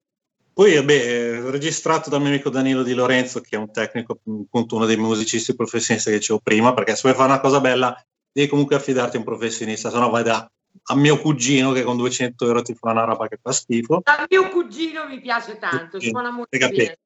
Poi, 0.52 0.82
beh, 0.82 1.52
registrato 1.52 2.10
dal 2.10 2.22
mio 2.22 2.30
amico 2.30 2.50
Danilo 2.50 2.82
Di 2.82 2.94
Lorenzo, 2.94 3.42
che 3.42 3.56
è 3.56 3.60
un 3.60 3.72
tecnico, 3.72 4.20
appunto 4.24 4.76
uno 4.78 4.86
dei 4.86 4.98
musicisti 4.98 5.54
professionisti 5.54 6.10
che 6.10 6.18
dicevo 6.18 6.40
prima, 6.42 6.74
perché 6.74 6.96
se 6.96 7.02
vuoi 7.04 7.14
fare 7.14 7.34
una 7.34 7.42
cosa 7.42 7.60
bella 7.60 7.96
devi 8.32 8.48
comunque 8.48 8.76
affidarti 8.76 9.18
a 9.18 9.20
un 9.20 9.26
professionista, 9.26 9.90
se 9.92 10.00
no 10.00 10.10
vai 10.10 10.24
da 10.24 10.50
a 10.88 10.96
mio 10.96 11.20
cugino 11.20 11.72
che 11.72 11.84
con 11.84 11.98
200 11.98 12.46
euro 12.46 12.62
ti 12.62 12.74
fa 12.74 12.92
una 12.92 13.04
roba 13.04 13.28
che 13.28 13.38
fa 13.42 13.52
schifo. 13.52 14.02
A 14.04 14.26
mio 14.30 14.50
cugino 14.50 15.08
mi 15.08 15.20
piace 15.22 15.58
tanto, 15.58 16.00
sì, 16.00 16.10
suona 16.10 16.32
molto 16.32 16.58
bene. 16.58 16.98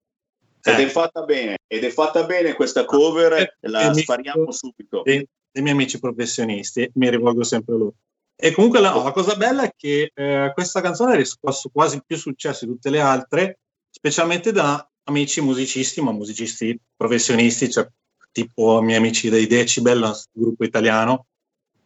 Ed 0.62 0.80
è 0.80 0.88
fatta 0.88 1.24
bene, 1.24 1.58
ed 1.68 1.84
è 1.84 1.89
fatta 1.89 2.26
bene 2.26 2.54
questa 2.54 2.86
cover, 2.86 3.34
e, 3.34 3.56
la 3.62 3.94
spariamo 3.94 4.52
subito. 4.52 5.02
Dei, 5.04 5.26
dei 5.52 5.63
miei 5.63 5.76
amici 5.76 6.00
professionisti, 6.00 6.89
mi 6.96 7.10
rivolgo 7.10 7.44
sempre 7.44 7.76
a 7.76 7.78
loro. 7.78 7.94
E 8.41 8.54
comunque 8.54 8.80
la, 8.80 8.95
la, 8.95 9.12
cosa 9.12 9.36
bella 9.36 9.63
è 9.63 9.73
che 9.75 10.13
eh, 10.13 10.52
questa 10.54 10.80
canzone 10.80 11.12
ha 11.12 11.15
riscosso 11.17 11.67
quasi 11.67 12.02
più 12.06 12.15
successo 12.15 12.65
di 12.65 12.71
tutte 12.71 12.89
le 12.89 13.02
altre, 13.02 13.60
specialmente 13.89 14.54
da 14.54 14.89
amici 15.04 15.41
musicisti, 15.41 15.99
ma 15.99 16.13
musicisti 16.13 16.80
professionisti, 16.95 17.69
cioè 17.69 17.86
tipo 18.32 18.80
i 18.80 18.84
miei 18.86 18.97
amici 18.97 19.30
dei 19.30 19.45
Decibel, 19.45 20.02
un 20.02 20.13
gruppo 20.32 20.63
italiano, 20.63 21.25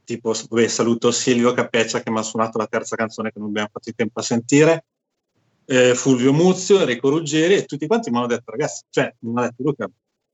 tipo 0.03 0.31
beh, 0.47 0.67
saluto 0.69 1.11
Silvio 1.11 1.53
Capeccia 1.53 2.03
che 2.03 2.11
mi 2.11 2.19
ha 2.19 2.21
suonato 2.21 2.59
la 2.59 2.67
terza 2.67 2.95
canzone 2.95 3.31
che 3.31 3.39
non 3.39 3.47
abbiamo 3.47 3.69
fatto 3.71 3.89
in 3.89 3.95
tempo 3.95 4.19
a 4.19 4.23
sentire, 4.23 4.85
eh, 5.65 5.95
Fulvio 5.95 6.33
Muzio, 6.33 6.79
Enrico 6.79 7.09
Ruggeri 7.09 7.55
e 7.55 7.65
tutti 7.65 7.87
quanti 7.87 8.11
mi 8.11 8.17
hanno 8.17 8.27
detto 8.27 8.51
ragazzi, 8.51 8.83
cioè 8.91 9.11
mi 9.21 9.31
hanno 9.31 9.41
detto 9.41 9.63
Luca, 9.63 9.89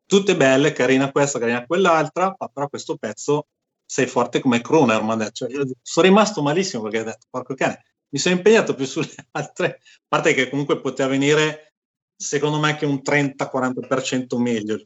tutte 0.05 0.35
belle, 0.35 0.73
carina 0.73 1.11
questa, 1.11 1.39
carina 1.39 1.65
quell'altra, 1.65 2.35
ma 2.37 2.47
però 2.49 2.67
questo 2.67 2.97
pezzo 2.97 3.47
sei 3.89 4.05
forte 4.05 4.39
come 4.39 4.61
Kroner, 4.61 5.01
mi 5.01 5.11
ha 5.11 5.15
detto. 5.15 5.47
Cioè, 5.47 5.65
sono 5.81 6.07
rimasto 6.07 6.43
malissimo 6.43 6.83
perché 6.83 6.99
ho 6.99 7.03
detto, 7.05 7.25
porco 7.27 7.55
cane, 7.55 7.83
mi 8.09 8.19
sono 8.19 8.35
impegnato 8.35 8.75
più 8.75 8.85
sulle 8.85 9.09
altre, 9.31 9.79
a 9.81 10.05
parte 10.07 10.35
che 10.35 10.47
comunque 10.47 10.79
poteva 10.79 11.09
venire 11.09 11.73
secondo 12.15 12.59
me 12.59 12.69
anche 12.69 12.85
un 12.85 13.01
30-40% 13.03 14.37
meglio. 14.37 14.79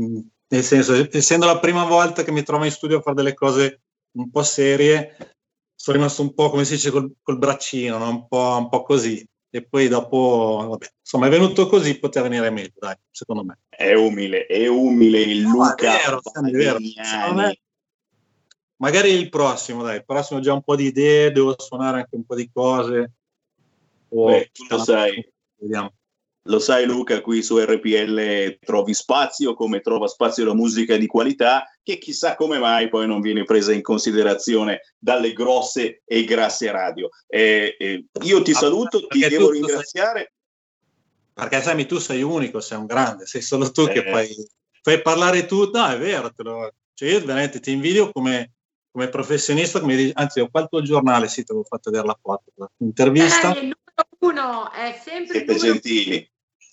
Mm, 0.00 0.20
nel 0.48 0.62
senso, 0.62 1.06
essendo 1.10 1.44
la 1.44 1.58
prima 1.58 1.84
volta 1.84 2.24
che 2.24 2.32
mi 2.32 2.42
trovo 2.42 2.64
in 2.64 2.70
studio 2.70 2.98
a 2.98 3.02
fare 3.02 3.16
delle 3.16 3.34
cose 3.34 3.82
un 4.12 4.30
po' 4.30 4.42
serie, 4.42 5.34
sono 5.74 5.98
rimasto 5.98 6.22
un 6.22 6.32
po' 6.32 6.48
come 6.48 6.64
si 6.64 6.74
dice 6.74 6.90
col, 6.90 7.12
col 7.22 7.36
braccino, 7.36 7.98
no? 7.98 8.08
un, 8.08 8.26
po', 8.26 8.56
un 8.58 8.70
po' 8.70 8.82
così. 8.84 9.22
E 9.50 9.66
poi 9.66 9.88
dopo, 9.88 10.64
vabbè, 10.66 10.86
insomma, 11.00 11.26
è 11.26 11.30
venuto 11.30 11.66
così, 11.66 11.98
poteva 11.98 12.28
venire 12.28 12.50
meglio, 12.50 12.72
dai, 12.78 12.96
secondo 13.10 13.44
me. 13.44 13.58
È 13.68 13.92
umile, 13.92 14.46
è 14.46 14.66
umile 14.66 15.20
il 15.20 15.42
no, 15.42 15.52
Luca. 15.52 15.94
È 15.94 16.04
vero, 16.04 16.20
è 16.20 16.50
vero. 16.50 16.78
Me, 17.34 17.58
magari 18.76 19.10
il 19.10 19.28
prossimo, 19.28 19.82
dai, 19.82 19.96
il 19.96 20.04
prossimo 20.04 20.38
ho 20.38 20.42
già 20.42 20.52
un 20.52 20.62
po' 20.62 20.76
di 20.76 20.86
idee, 20.86 21.32
devo 21.32 21.54
suonare 21.58 21.98
anche 21.98 22.14
un 22.16 22.24
po' 22.24 22.34
di 22.34 22.50
cose. 22.52 23.12
O, 24.08 24.26
Beh, 24.26 24.50
tu 24.52 24.64
lo 24.68 24.78
sai. 24.78 25.28
Vediamo. 25.58 25.92
Lo 26.48 26.60
sai 26.60 26.86
Luca, 26.86 27.20
qui 27.22 27.42
su 27.42 27.58
RPL 27.58 28.58
trovi 28.60 28.94
spazio 28.94 29.54
come 29.54 29.80
trova 29.80 30.06
spazio 30.06 30.44
la 30.44 30.54
musica 30.54 30.96
di 30.96 31.08
qualità 31.08 31.64
che 31.82 31.98
chissà 31.98 32.36
come 32.36 32.58
mai 32.58 32.88
poi 32.88 33.08
non 33.08 33.20
viene 33.20 33.42
presa 33.42 33.72
in 33.72 33.82
considerazione 33.82 34.82
dalle 34.96 35.32
grosse 35.32 36.02
e 36.04 36.24
grasse 36.24 36.70
radio. 36.70 37.08
Eh, 37.26 37.74
eh, 37.76 38.04
io 38.22 38.42
ti 38.42 38.52
ah, 38.52 38.58
saluto, 38.58 39.06
ti 39.08 39.26
devo 39.26 39.50
ringraziare. 39.50 40.18
Sei, 40.18 40.28
perché 41.34 41.60
Sammy 41.62 41.84
tu 41.84 41.98
sei 41.98 42.22
unico, 42.22 42.60
sei 42.60 42.78
un 42.78 42.86
grande, 42.86 43.26
sei 43.26 43.42
solo 43.42 43.70
tu 43.72 43.82
eh. 43.82 43.88
che 43.88 44.04
puoi, 44.04 44.28
puoi, 44.80 45.02
parlare 45.02 45.46
tu. 45.46 45.68
No, 45.72 45.88
è 45.88 45.98
vero, 45.98 46.32
lo, 46.36 46.72
cioè 46.94 47.10
io 47.10 47.24
veramente 47.24 47.58
ti 47.58 47.72
invidio 47.72 48.10
come, 48.12 48.54
come 48.96 49.08
professionista, 49.10 49.78
come, 49.78 50.10
anzi 50.14 50.40
ho 50.40 50.48
qua 50.48 50.62
il 50.62 50.68
tuo 50.70 50.80
giornale, 50.80 51.28
sì, 51.28 51.44
te 51.44 51.52
l'ho 51.52 51.64
fatto 51.64 51.90
vedere 51.90 52.08
la 52.08 52.18
foto, 52.18 52.44
l'intervista. 52.78 53.54
Eh, 53.54 53.58
il 53.60 53.76
numero 53.76 54.40
uno 54.40 54.72
è 54.72 54.98
sempre 55.04 55.36
Siete 55.36 55.54
gentili. 55.56 56.30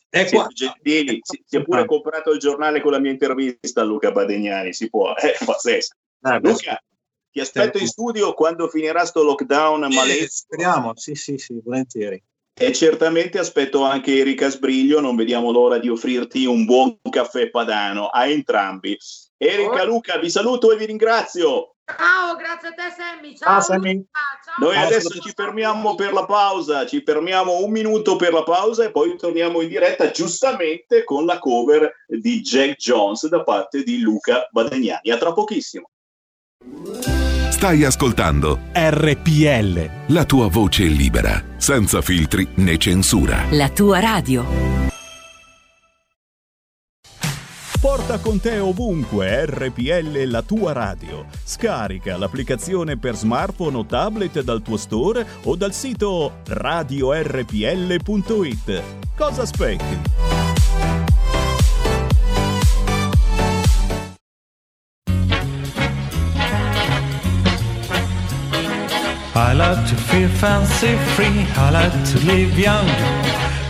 Ecco, 0.10 0.48
Gentili, 0.48 1.20
si, 1.22 1.44
si, 1.46 1.58
è 1.58 1.64
pure 1.64 1.86
comprato 1.86 2.32
il 2.32 2.40
giornale 2.40 2.80
con 2.80 2.92
la 2.92 3.00
mia 3.00 3.12
intervista 3.12 3.82
a 3.82 3.84
Luca 3.84 4.14
Badegnani, 4.14 4.72
si 4.72 4.90
può, 4.90 5.14
è 5.16 5.36
pazzesco. 5.44 5.96
Eh, 6.22 6.40
Luca, 6.40 6.82
ti 7.30 7.42
aspetto 7.42 7.78
in 7.78 7.88
studio 7.88 8.34
quando 8.34 8.70
finirà 8.70 9.04
sto 9.04 9.22
lockdown 9.24 9.90
sì, 9.90 9.96
malessimo. 9.98 10.30
Speriamo, 10.30 10.92
sì, 10.96 11.16
sì, 11.16 11.38
sì, 11.38 11.60
volentieri. 11.62 12.24
E 12.54 12.72
certamente 12.72 13.38
aspetto 13.38 13.84
anche 13.84 14.18
Erika 14.18 14.48
Sbriglio, 14.50 15.02
non 15.02 15.18
vediamo 15.18 15.52
l'ora 15.52 15.78
di 15.78 15.90
offrirti 15.90 16.46
un 16.46 16.64
buon 16.64 17.00
caffè 17.10 17.50
padano 17.50 18.08
a 18.08 18.28
entrambi. 18.28 18.98
Erika, 19.36 19.82
oh. 19.82 19.86
Luca, 19.86 20.18
vi 20.20 20.30
saluto 20.30 20.72
e 20.72 20.78
vi 20.78 20.86
ringrazio. 20.86 21.73
Ciao, 21.86 22.36
grazie 22.38 22.70
a 22.70 22.72
te 22.72 22.94
Sammy. 22.96 23.36
Ciao, 23.36 23.58
ah, 23.58 23.62
Sammy. 23.62 24.06
Ciao. 24.44 24.66
Noi 24.66 24.78
adesso 24.78 25.20
ci 25.20 25.32
fermiamo 25.36 25.96
per 25.96 26.14
la 26.14 26.26
pausa, 26.26 26.86
ci 26.86 27.04
fermiamo 27.06 27.60
un 27.60 27.72
minuto 27.72 28.16
per 28.16 28.32
la 28.32 28.44
pausa 28.44 28.86
e 28.86 28.92
poi 28.92 29.18
torniamo 29.18 29.62
in 29.62 29.68
diretta 29.68 30.10
giustamente 30.10 31.04
con 31.04 31.26
la 31.26 31.40
cover 31.40 31.92
di 32.08 32.42
Jack 32.42 32.78
Jones 32.78 33.28
da 33.28 33.44
parte 33.44 33.84
di 33.84 34.00
Luca 34.00 34.48
Badegnani. 34.50 35.12
A 35.12 35.18
tra 35.18 35.34
pochissimo. 35.34 35.90
Stai 37.50 37.84
ascoltando 37.84 38.60
RPL. 38.74 40.14
La 40.14 40.26
tua 40.26 40.48
voce 40.48 40.84
libera, 40.84 41.44
senza 41.58 42.02
filtri 42.02 42.48
né 42.56 42.78
censura. 42.78 43.46
La 43.52 43.70
tua 43.70 44.00
radio. 44.00 44.83
Porta 47.84 48.16
con 48.22 48.40
te 48.40 48.60
ovunque 48.60 49.46
RPL 49.46 50.24
la 50.28 50.42
tua 50.42 50.72
radio. 50.72 51.26
Scarica 51.44 52.16
l'applicazione 52.16 52.98
per 52.98 53.18
smartphone 53.18 53.76
o 53.76 53.86
tablet 53.86 54.42
dal 54.42 54.62
tuo 54.62 54.78
store 54.78 55.28
o 55.44 55.58
dal 55.58 55.74
sito 55.74 56.36
radiorpl.it. 56.46 58.84
Cosa 59.18 59.42
aspetti? 59.42 60.00
I 69.36 69.54
like 69.54 69.84
to 69.90 69.96
feel 70.08 70.30
fancy 70.30 70.96
free, 71.16 71.46
I 71.58 71.70
like 71.70 72.02
to 72.14 72.20
live 72.26 72.58
young, 72.58 72.88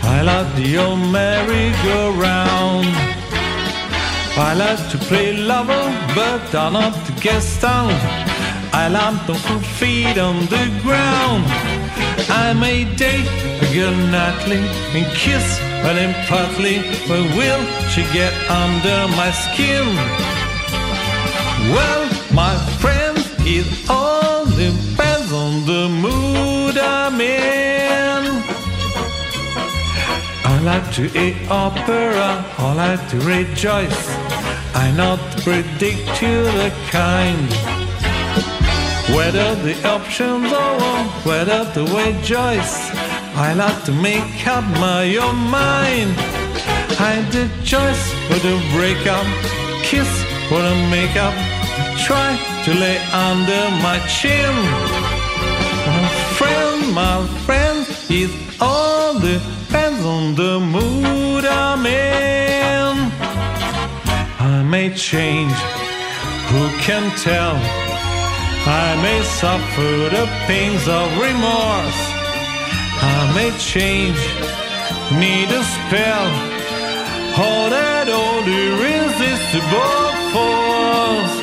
I 0.04 0.22
like 0.22 0.54
the 0.54 0.78
old 0.78 1.00
merry-go-round. 1.10 3.13
I 4.36 4.52
like 4.54 4.90
to 4.90 4.98
play 4.98 5.36
lover, 5.36 5.84
but 6.14 6.54
I'm 6.54 6.72
not 6.72 7.06
to 7.06 7.12
get 7.20 7.40
stung. 7.40 7.90
I 8.72 8.88
like 8.88 9.26
to 9.26 9.34
put 9.46 9.64
feet 9.64 10.18
on 10.18 10.46
the 10.46 10.64
ground. 10.82 11.44
I 12.28 12.52
may 12.52 12.84
date 12.96 13.28
a 13.62 13.66
girl 13.72 13.94
nightly 14.10 14.58
and 14.96 15.06
kiss 15.14 15.58
her 15.84 15.94
then 15.94 16.12
but 17.06 17.22
will 17.36 17.62
she 17.90 18.02
get 18.12 18.34
under 18.50 19.06
my 19.14 19.30
skin? 19.30 19.86
Well, 21.70 22.04
my 22.32 22.56
friend, 22.80 23.16
it 23.46 23.66
all 23.88 24.46
depends 24.46 25.32
on 25.32 25.64
the 25.64 25.88
mood 25.88 26.76
I'm 26.76 27.20
in. 27.20 28.42
I 30.44 30.60
like 30.64 30.90
to 30.94 31.04
eat 31.16 31.36
opera, 31.48 32.44
I 32.58 32.72
like 32.74 33.08
to 33.10 33.18
rejoice. 33.20 34.23
I 34.74 34.90
not 34.96 35.20
predict 35.42 36.22
you 36.22 36.42
the 36.60 36.72
kind. 36.90 37.48
Whether 39.16 39.54
the 39.66 39.76
options 39.86 40.52
are 40.52 41.04
whether 41.24 41.64
the 41.76 41.84
way 41.94 42.12
choice. 42.22 42.74
I 43.36 43.54
like 43.54 43.84
to 43.84 43.92
make 43.92 44.46
up 44.46 44.64
my 44.78 45.16
own 45.16 45.38
mind. 45.50 46.14
I 47.00 47.26
did 47.30 47.50
choice 47.64 48.04
for 48.26 48.38
the 48.46 48.56
breakup, 48.74 49.26
kiss 49.82 50.08
Put 50.48 50.60
a 50.60 50.74
makeup, 50.90 51.32
try 52.04 52.36
to 52.64 52.74
lay 52.74 52.98
under 53.14 53.70
my 53.82 53.98
chin. 54.06 54.54
My 55.86 56.08
friend, 56.36 56.94
my 56.94 57.26
friend, 57.46 57.86
it 58.10 58.30
all 58.60 59.18
depends 59.18 60.04
on 60.04 60.34
the 60.34 60.60
mood 60.60 61.46
I'm 61.46 61.86
in. 61.86 62.43
May 64.70 64.88
change, 64.94 65.52
who 66.48 66.68
can 66.80 67.04
tell? 67.18 67.54
I 68.66 68.96
may 69.02 69.22
suffer 69.22 69.92
the 70.08 70.26
pains 70.46 70.88
of 70.88 71.06
remorse. 71.20 72.00
I 73.02 73.32
may 73.36 73.50
change, 73.58 74.18
need 75.20 75.50
a 75.52 75.62
spell, 75.62 76.28
all 77.36 77.68
that 77.76 78.08
old 78.08 78.46
irresistible 78.48 80.00
force. 80.32 81.36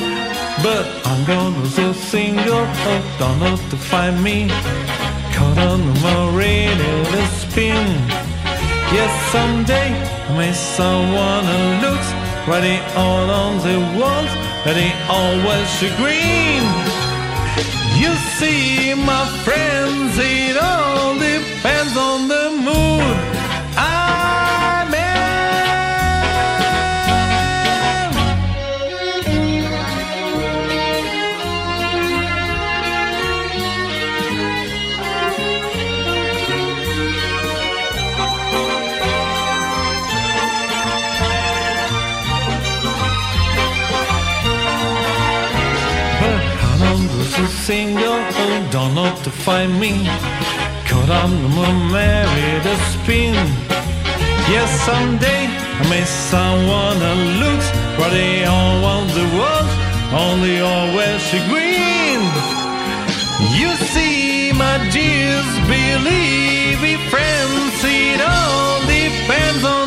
But 0.66 0.86
I'm 1.06 1.24
gonna 1.26 1.66
so 1.68 1.94
single, 1.94 2.66
oh, 2.66 3.16
don't 3.20 3.40
know 3.40 3.56
to 3.70 3.78
find 3.78 4.22
me. 4.24 4.48
Caught 5.36 5.60
on 5.70 5.82
my 6.02 6.22
radio 6.36 7.04
to 7.04 7.26
spin. 7.28 7.86
Yes, 8.92 9.14
someday 9.32 9.90
I 10.28 10.38
may 10.38 10.54
someone 10.54 11.46
who 11.46 11.88
looks 11.88 12.31
ready 12.48 12.78
all 12.96 13.30
on 13.30 13.58
the 13.60 13.78
walls, 14.00 14.32
ready 14.66 14.92
always 15.10 15.70
green. 15.98 16.64
You 18.02 18.16
see, 18.38 18.94
my 18.96 19.26
friends, 19.44 20.18
it 20.18 20.58
all 20.58 21.14
depends 21.20 21.96
on 21.98 22.28
the 22.28 22.50
mood 22.66 23.41
don't 48.72 48.96
know 48.96 49.14
to 49.24 49.30
find 49.30 49.78
me. 49.80 49.92
Caught 50.88 51.10
on 51.10 51.32
the 51.44 51.50
married 51.92 52.66
a 52.74 52.76
spin. 52.92 53.36
Yes, 54.54 54.70
someday 54.88 55.44
I 55.80 55.84
may 55.90 56.06
someone 56.06 57.00
who 57.08 57.16
looks 57.44 57.68
but 57.98 58.10
they 58.12 58.46
all 58.46 58.82
want 58.82 59.10
the 59.12 59.28
world, 59.38 59.70
only 60.26 60.62
always 60.62 61.22
green. 61.52 62.22
You 63.60 63.72
see, 63.92 64.54
my 64.54 64.78
dears, 64.96 65.52
believe 65.68 66.82
me, 66.82 66.96
friends, 67.12 67.76
it 67.84 68.22
all 68.22 68.80
depends 68.88 69.64
on 69.66 69.81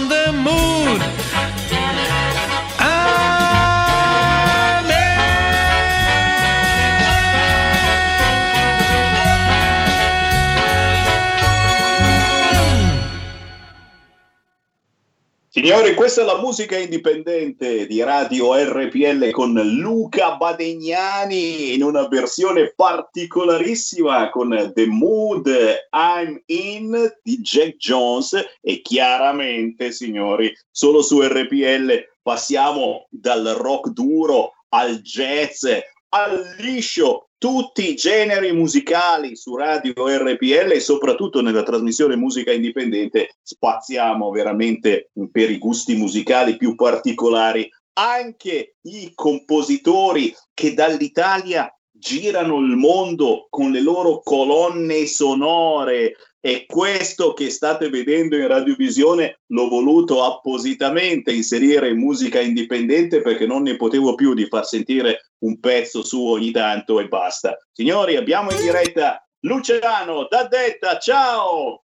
Signori, 15.56 15.94
questa 15.94 16.22
è 16.22 16.24
la 16.24 16.40
musica 16.40 16.76
indipendente 16.76 17.86
di 17.86 18.02
Radio 18.02 18.56
RPL 18.56 19.30
con 19.30 19.52
Luca 19.52 20.34
Badegnani 20.34 21.74
in 21.74 21.84
una 21.84 22.08
versione 22.08 22.72
particolarissima 22.74 24.30
con 24.30 24.72
The 24.74 24.86
Mood 24.86 25.46
I'm 25.92 26.42
In 26.46 27.08
di 27.22 27.38
Jack 27.38 27.76
Jones. 27.76 28.34
E 28.60 28.82
chiaramente, 28.82 29.92
signori, 29.92 30.52
solo 30.72 31.02
su 31.02 31.22
RPL 31.22 32.04
passiamo 32.20 33.06
dal 33.08 33.44
rock 33.56 33.90
duro 33.90 34.54
al 34.70 35.02
jazz, 35.02 35.68
al 36.14 36.54
liscio, 36.58 37.30
tutti 37.36 37.90
i 37.90 37.96
generi 37.96 38.52
musicali 38.52 39.34
su 39.34 39.56
Radio 39.56 39.92
RPL 39.96 40.70
e 40.70 40.78
soprattutto 40.78 41.42
nella 41.42 41.64
trasmissione 41.64 42.14
Musica 42.14 42.52
Indipendente 42.52 43.34
spaziamo 43.42 44.30
veramente 44.30 45.10
per 45.32 45.50
i 45.50 45.58
gusti 45.58 45.96
musicali 45.96 46.56
più 46.56 46.76
particolari. 46.76 47.68
Anche 47.94 48.76
i 48.82 49.10
compositori 49.12 50.32
che 50.54 50.72
dall'Italia 50.72 51.68
girano 51.90 52.58
il 52.58 52.76
mondo 52.76 53.48
con 53.50 53.72
le 53.72 53.80
loro 53.80 54.20
colonne 54.20 55.06
sonore 55.06 56.14
e 56.46 56.66
questo 56.66 57.32
che 57.32 57.48
state 57.48 57.88
vedendo 57.88 58.36
in 58.36 58.46
radiovisione 58.46 59.40
l'ho 59.46 59.66
voluto 59.66 60.24
appositamente 60.24 61.32
inserire 61.32 61.88
in 61.88 61.96
musica 61.96 62.38
indipendente 62.38 63.22
perché 63.22 63.46
non 63.46 63.62
ne 63.62 63.76
potevo 63.76 64.14
più 64.14 64.34
di 64.34 64.44
far 64.44 64.66
sentire 64.66 65.30
un 65.38 65.58
pezzo 65.58 66.04
su 66.04 66.22
ogni 66.22 66.50
tanto 66.50 67.00
e 67.00 67.08
basta. 67.08 67.56
Signori, 67.72 68.16
abbiamo 68.16 68.50
in 68.50 68.58
diretta 68.58 69.26
Luciano 69.40 70.26
da 70.28 70.44
Detta, 70.44 70.98
ciao! 70.98 71.84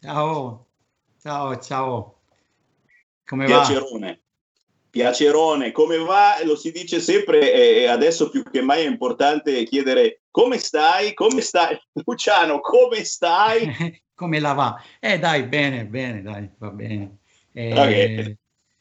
Ciao, 0.00 0.66
ciao, 1.20 1.58
ciao. 1.58 2.20
Come 3.26 3.46
va? 3.46 3.56
Piacerone. 3.58 4.22
Piacerone, 4.88 5.70
come 5.70 5.98
va? 5.98 6.36
Lo 6.44 6.56
si 6.56 6.72
dice 6.72 6.98
sempre 6.98 7.52
e 7.52 7.86
adesso 7.88 8.30
più 8.30 8.42
che 8.42 8.62
mai 8.62 8.84
è 8.84 8.88
importante 8.88 9.64
chiedere 9.64 10.19
come 10.30 10.58
stai? 10.58 11.14
Come 11.14 11.40
stai? 11.40 11.78
Luciano, 12.04 12.60
come 12.60 13.04
stai? 13.04 14.02
come 14.14 14.40
la 14.40 14.52
va? 14.52 14.82
Eh 14.98 15.18
dai, 15.18 15.44
bene, 15.44 15.86
bene, 15.86 16.22
dai, 16.22 16.48
va 16.58 16.70
bene. 16.70 17.18
Eh, 17.52 17.72
Ok. 17.72 18.36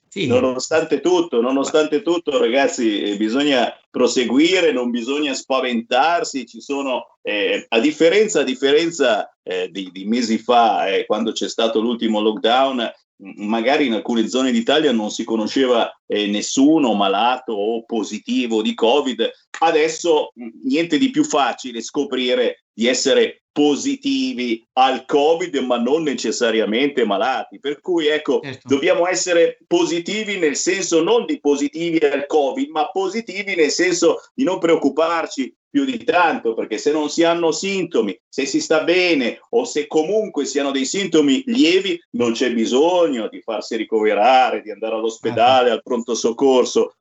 sì, 0.08 0.28
Nonostante 0.28 1.00
tutto, 1.02 1.42
nonostante 1.42 2.02
tutto, 2.02 2.38
ragazzi, 2.40 3.02
eh, 3.02 3.18
bisogna 3.18 3.74
proseguire, 3.90 4.72
non 4.72 4.90
bisogna 4.92 5.34
spaventarsi. 5.34 6.46
Ci 6.46 6.62
sono, 6.62 7.18
eh, 7.22 7.66
a 7.68 7.80
differenza, 7.80 8.42
a 8.42 8.44
differenza 8.44 9.36
eh, 9.44 9.70
di, 9.72 9.90
di 9.92 10.06
mesi 10.06 10.38
fa, 10.38 10.88
eh, 10.88 11.06
quando 11.06 11.32
c'è 11.32 11.48
stato 11.50 11.80
l'ultimo 11.80 12.20
lockdown, 12.22 12.92
magari 13.36 13.88
in 13.88 13.94
alcune 13.94 14.28
zone 14.28 14.52
d'Italia 14.52 14.92
non 14.92 15.12
si 15.12 15.24
conosceva 15.24 15.92
eh, 16.08 16.28
nessuno 16.28 16.94
malato 16.94 17.54
o 17.54 17.84
positivo 17.86 18.62
di 18.62 18.74
Covid. 18.74 19.30
Adesso 19.60 20.32
mh, 20.34 20.48
niente 20.64 20.98
di 20.98 21.10
più 21.10 21.24
facile 21.24 21.82
scoprire 21.82 22.64
di 22.74 22.88
essere 22.88 23.44
positivi 23.52 24.66
al 24.74 25.06
Covid, 25.06 25.54
ma 25.58 25.78
non 25.78 26.04
necessariamente 26.04 27.04
malati. 27.04 27.60
Per 27.60 27.82
cui, 27.82 28.08
ecco, 28.08 28.40
Certo. 28.42 28.68
dobbiamo 28.70 29.06
essere 29.06 29.58
positivi 29.68 30.38
nel 30.38 30.56
senso 30.56 31.04
non 31.04 31.26
di 31.26 31.42
positivi 31.42 31.98
al 31.98 32.26
Covid, 32.26 32.70
ma 32.70 32.90
positivi 32.90 33.56
nel 33.56 33.72
senso 33.72 34.22
di 34.34 34.46
non 34.46 34.60
preoccuparci 34.60 35.54
più 35.70 35.86
di 35.86 36.04
tanto, 36.04 36.54
perché 36.54 36.78
se 36.78 36.92
non 36.92 37.10
si 37.10 37.24
hanno 37.24 37.52
sintomi, 37.52 38.20
se 38.28 38.46
si 38.46 38.60
sta 38.60 38.84
bene 38.84 39.40
o 39.50 39.66
se 39.66 39.88
comunque 39.88 40.46
si 40.46 40.60
hanno 40.60 40.72
dei 40.72 40.86
sintomi 40.86 41.44
lievi, 41.46 42.02
non 42.12 42.34
c'è 42.34 42.52
bisogno 42.54 43.28
di 43.28 43.42
farsi 43.42 43.76
ricoverare, 43.76 44.62
di 44.62 44.72
andare 44.72 44.96
all'ospedale, 44.96 45.70
al 45.70 45.84
pronto 45.84 46.16
soccorso. 46.16 46.96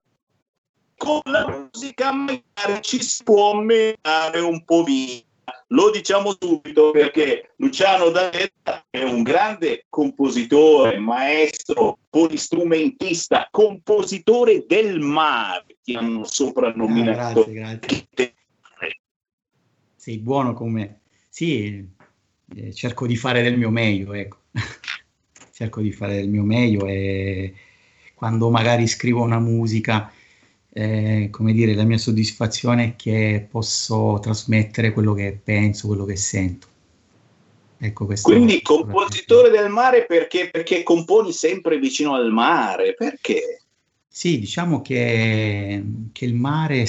Con 0.97 1.21
la 1.25 1.69
musica 1.73 2.13
magari 2.13 2.83
ci 2.83 3.03
si 3.03 3.23
può 3.23 3.55
menare 3.55 4.41
un 4.41 4.65
po' 4.65 4.83
via. 4.83 5.23
Lo 5.69 5.91
diciamo 5.91 6.35
subito 6.39 6.91
perché 6.91 7.53
Luciano 7.57 8.09
D'Aletta 8.11 8.87
è 8.91 9.03
un 9.03 9.23
grande 9.23 9.85
compositore, 9.89 10.99
maestro, 10.99 11.99
polistrumentista, 12.09 13.49
compositore 13.51 14.65
del 14.67 15.01
mare, 15.01 15.77
ti 15.83 15.95
hanno 15.95 16.25
soprannominato. 16.25 17.41
Ah, 17.41 17.51
grazie, 17.51 17.53
grazie. 17.53 18.35
Sei 20.09 20.17
buono 20.17 20.55
come... 20.55 21.01
Sì, 21.29 21.87
eh, 22.57 22.73
cerco 22.73 23.07
di 23.07 23.15
fare 23.15 23.43
del 23.43 23.59
mio 23.59 23.69
meglio, 23.69 24.15
ecco. 24.15 24.39
cerco 25.53 25.83
di 25.83 25.93
fare 25.93 26.15
del 26.15 26.31
mio 26.31 26.45
meglio 26.45 26.87
e 26.87 27.53
quando 28.15 28.49
magari 28.49 28.87
scrivo 28.87 29.21
una 29.21 29.39
musica, 29.39 30.11
eh, 30.73 31.29
come 31.31 31.53
dire, 31.53 31.75
la 31.75 31.85
mia 31.85 31.99
soddisfazione 31.99 32.85
è 32.85 32.97
che 32.97 33.47
posso 33.51 34.19
trasmettere 34.23 34.95
quello 34.95 35.13
che 35.13 35.39
penso, 35.45 35.89
quello 35.89 36.07
che 36.07 36.17
sento. 36.17 36.67
Ecco, 37.77 38.07
questo 38.07 38.31
Quindi 38.31 38.63
compositore 38.63 39.51
del 39.51 39.69
mare 39.69 40.07
perché, 40.07 40.49
perché 40.51 40.83
componi 40.83 41.33
sempre 41.33 41.79
vicino 41.79 42.15
al 42.15 42.33
mare? 42.33 42.95
Perché? 42.95 43.61
Sì, 44.09 44.39
diciamo 44.39 44.81
che, 44.81 45.85
che 46.13 46.25
il 46.25 46.35
mare 46.35 46.87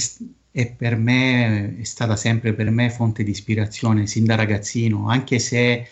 è 0.51 0.71
per 0.71 0.95
me, 0.95 1.77
è 1.79 1.83
stata 1.83 2.15
sempre 2.15 2.53
per 2.53 2.69
me 2.69 2.89
fonte 2.89 3.23
di 3.23 3.31
ispirazione 3.31 4.07
sin 4.07 4.25
da 4.25 4.35
ragazzino, 4.35 5.09
anche 5.09 5.39
se 5.39 5.87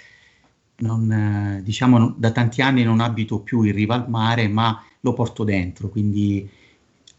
non, 0.77 1.61
diciamo, 1.63 2.13
da 2.17 2.31
tanti 2.31 2.61
anni 2.61 2.83
non 2.83 2.99
abito 2.99 3.39
più 3.39 3.63
in 3.63 3.73
riva 3.73 3.95
al 3.95 4.09
mare, 4.09 4.47
ma 4.47 4.83
lo 5.01 5.13
porto 5.13 5.43
dentro, 5.43 5.89
quindi 5.89 6.49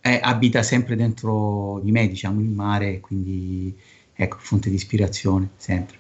eh, 0.01 0.21
abita 0.23 0.63
sempre 0.63 0.97
dentro 0.97 1.81
di 1.83 1.91
me, 1.93 2.09
diciamo, 2.09 2.41
il 2.41 2.49
mare, 2.49 3.01
quindi 3.01 3.75
ecco, 4.15 4.39
fonte 4.41 4.69
di 4.71 4.77
ispirazione, 4.77 5.51
sempre. 5.57 5.97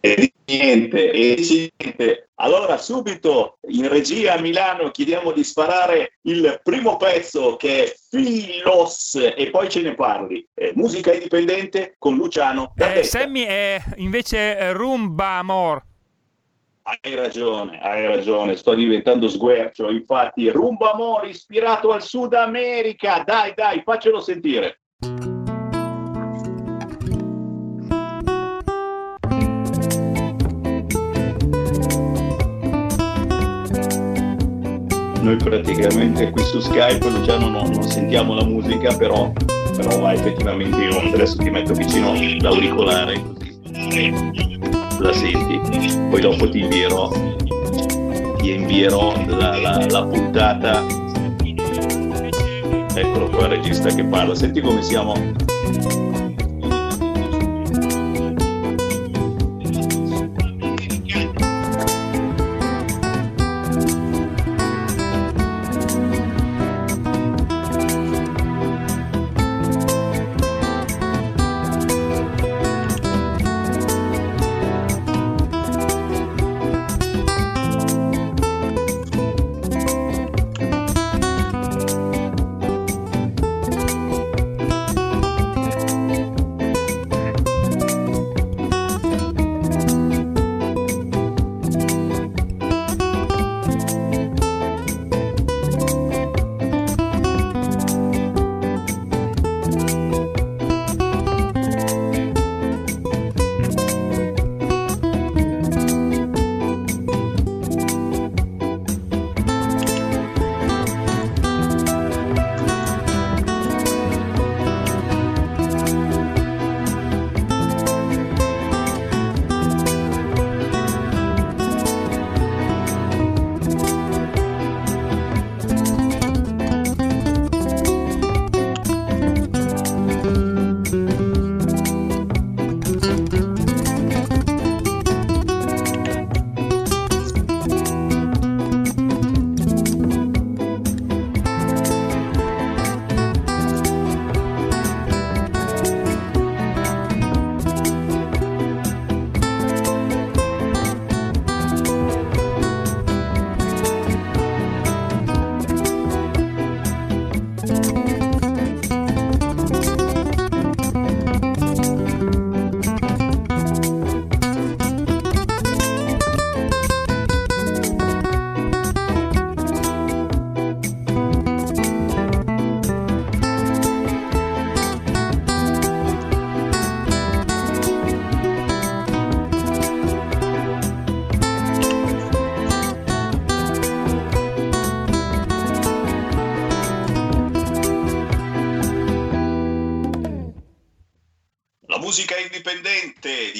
E 0.00 0.31
niente, 0.56 1.10
e 1.10 1.68
niente. 1.80 2.28
Allora 2.36 2.76
subito 2.76 3.58
in 3.68 3.88
regia 3.88 4.34
a 4.34 4.40
Milano 4.40 4.90
chiediamo 4.90 5.32
di 5.32 5.44
sparare 5.44 6.18
il 6.22 6.60
primo 6.62 6.96
pezzo 6.96 7.56
che 7.56 7.84
è 7.84 7.94
Filos 8.10 9.14
e 9.36 9.50
poi 9.50 9.68
ce 9.68 9.82
ne 9.82 9.94
parli. 9.94 10.46
Eh, 10.54 10.72
musica 10.74 11.12
indipendente 11.12 11.94
con 11.98 12.16
Luciano. 12.16 12.72
Eh, 12.76 13.04
Sammy 13.04 13.42
è 13.42 13.80
invece 13.96 14.72
Rumba 14.72 15.38
Amor. 15.38 15.82
Hai 16.82 17.14
ragione, 17.14 17.80
hai 17.80 18.06
ragione, 18.06 18.56
sto 18.56 18.74
diventando 18.74 19.28
sguercio. 19.28 19.88
Infatti, 19.88 20.50
Rumba 20.50 20.92
Amor 20.92 21.28
ispirato 21.28 21.92
al 21.92 22.02
Sud 22.02 22.34
America. 22.34 23.22
Dai, 23.24 23.52
dai, 23.54 23.82
faccelo 23.84 24.20
sentire. 24.20 24.80
Noi 35.22 35.36
praticamente 35.36 36.30
qui 36.30 36.42
su 36.42 36.58
Skype 36.58 37.08
Luciano 37.08 37.48
non, 37.48 37.70
non 37.70 37.84
sentiamo 37.84 38.34
la 38.34 38.44
musica, 38.44 38.92
però, 38.96 39.32
però 39.76 40.00
va 40.00 40.12
effettivamente 40.14 40.82
in 40.82 40.90
onda. 40.90 41.14
Adesso 41.14 41.36
ti 41.36 41.48
metto 41.48 41.74
vicino 41.74 42.12
l'auricolare 42.40 43.22
così 43.72 44.12
la 44.98 45.12
senti. 45.12 45.60
Poi 46.10 46.20
dopo 46.20 46.48
ti 46.48 46.60
invierò, 46.60 47.08
ti 48.38 48.52
invierò 48.52 49.14
la, 49.28 49.56
la, 49.60 49.86
la 49.88 50.04
puntata. 50.06 50.84
Eccolo 52.94 53.28
qua 53.28 53.44
il 53.44 53.50
regista 53.50 53.90
che 53.90 54.04
parla. 54.04 54.34
Senti 54.34 54.60
come 54.60 54.82
siamo 54.82 55.14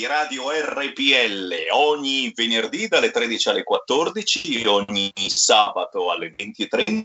Radio 0.07 0.51
RPL 0.51 1.55
ogni 1.71 2.31
venerdì 2.35 2.87
dalle 2.87 3.11
13 3.11 3.49
alle 3.49 3.63
14, 3.63 4.67
ogni 4.67 5.11
sabato 5.17 6.11
alle 6.11 6.35
20.30 6.37 7.03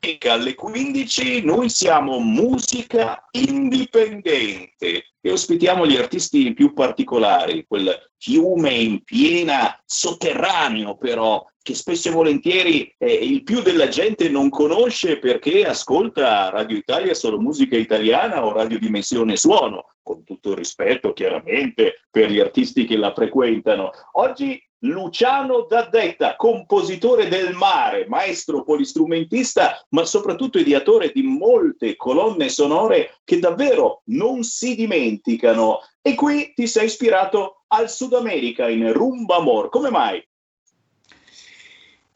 e 0.00 0.18
alle 0.28 0.56
15 0.56 1.44
noi 1.44 1.68
siamo 1.68 2.18
musica 2.18 3.28
indipendente 3.30 5.14
e 5.20 5.30
ospitiamo 5.30 5.86
gli 5.86 5.96
artisti 5.96 6.52
più 6.52 6.72
particolari, 6.72 7.64
quel 7.64 7.96
fiume 8.18 8.74
in 8.74 9.04
piena 9.04 9.80
sotterraneo 9.84 10.96
però 10.96 11.46
che 11.62 11.74
spesso 11.74 12.08
e 12.08 12.12
volentieri 12.12 12.92
eh, 12.98 13.12
il 13.12 13.44
più 13.44 13.62
della 13.62 13.86
gente 13.86 14.28
non 14.28 14.48
conosce 14.48 15.18
perché 15.18 15.64
ascolta 15.64 16.50
Radio 16.50 16.76
Italia 16.76 17.14
solo 17.14 17.40
musica 17.40 17.76
italiana 17.76 18.44
o 18.44 18.52
Radio 18.52 18.80
Dimensione 18.80 19.36
Suono, 19.36 19.95
con 20.06 20.22
tutto 20.22 20.50
il 20.50 20.56
rispetto 20.58 21.12
chiaramente 21.12 22.02
per 22.08 22.30
gli 22.30 22.38
artisti 22.38 22.84
che 22.84 22.96
la 22.96 23.12
frequentano. 23.12 23.90
Oggi 24.12 24.62
Luciano 24.80 25.66
Daddetta, 25.68 26.36
compositore 26.36 27.26
del 27.26 27.54
mare, 27.54 28.06
maestro 28.06 28.62
polistrumentista, 28.62 29.84
ma 29.88 30.04
soprattutto 30.04 30.60
ideatore 30.60 31.10
di 31.12 31.22
molte 31.22 31.96
colonne 31.96 32.48
sonore 32.48 33.18
che 33.24 33.40
davvero 33.40 34.02
non 34.06 34.44
si 34.44 34.76
dimenticano. 34.76 35.80
E 36.00 36.14
qui 36.14 36.52
ti 36.54 36.68
sei 36.68 36.84
ispirato 36.84 37.64
al 37.68 37.90
Sud 37.90 38.12
America 38.12 38.68
in 38.68 38.92
Rumba 38.92 39.36
Amor. 39.36 39.70
Come 39.70 39.90
mai? 39.90 40.24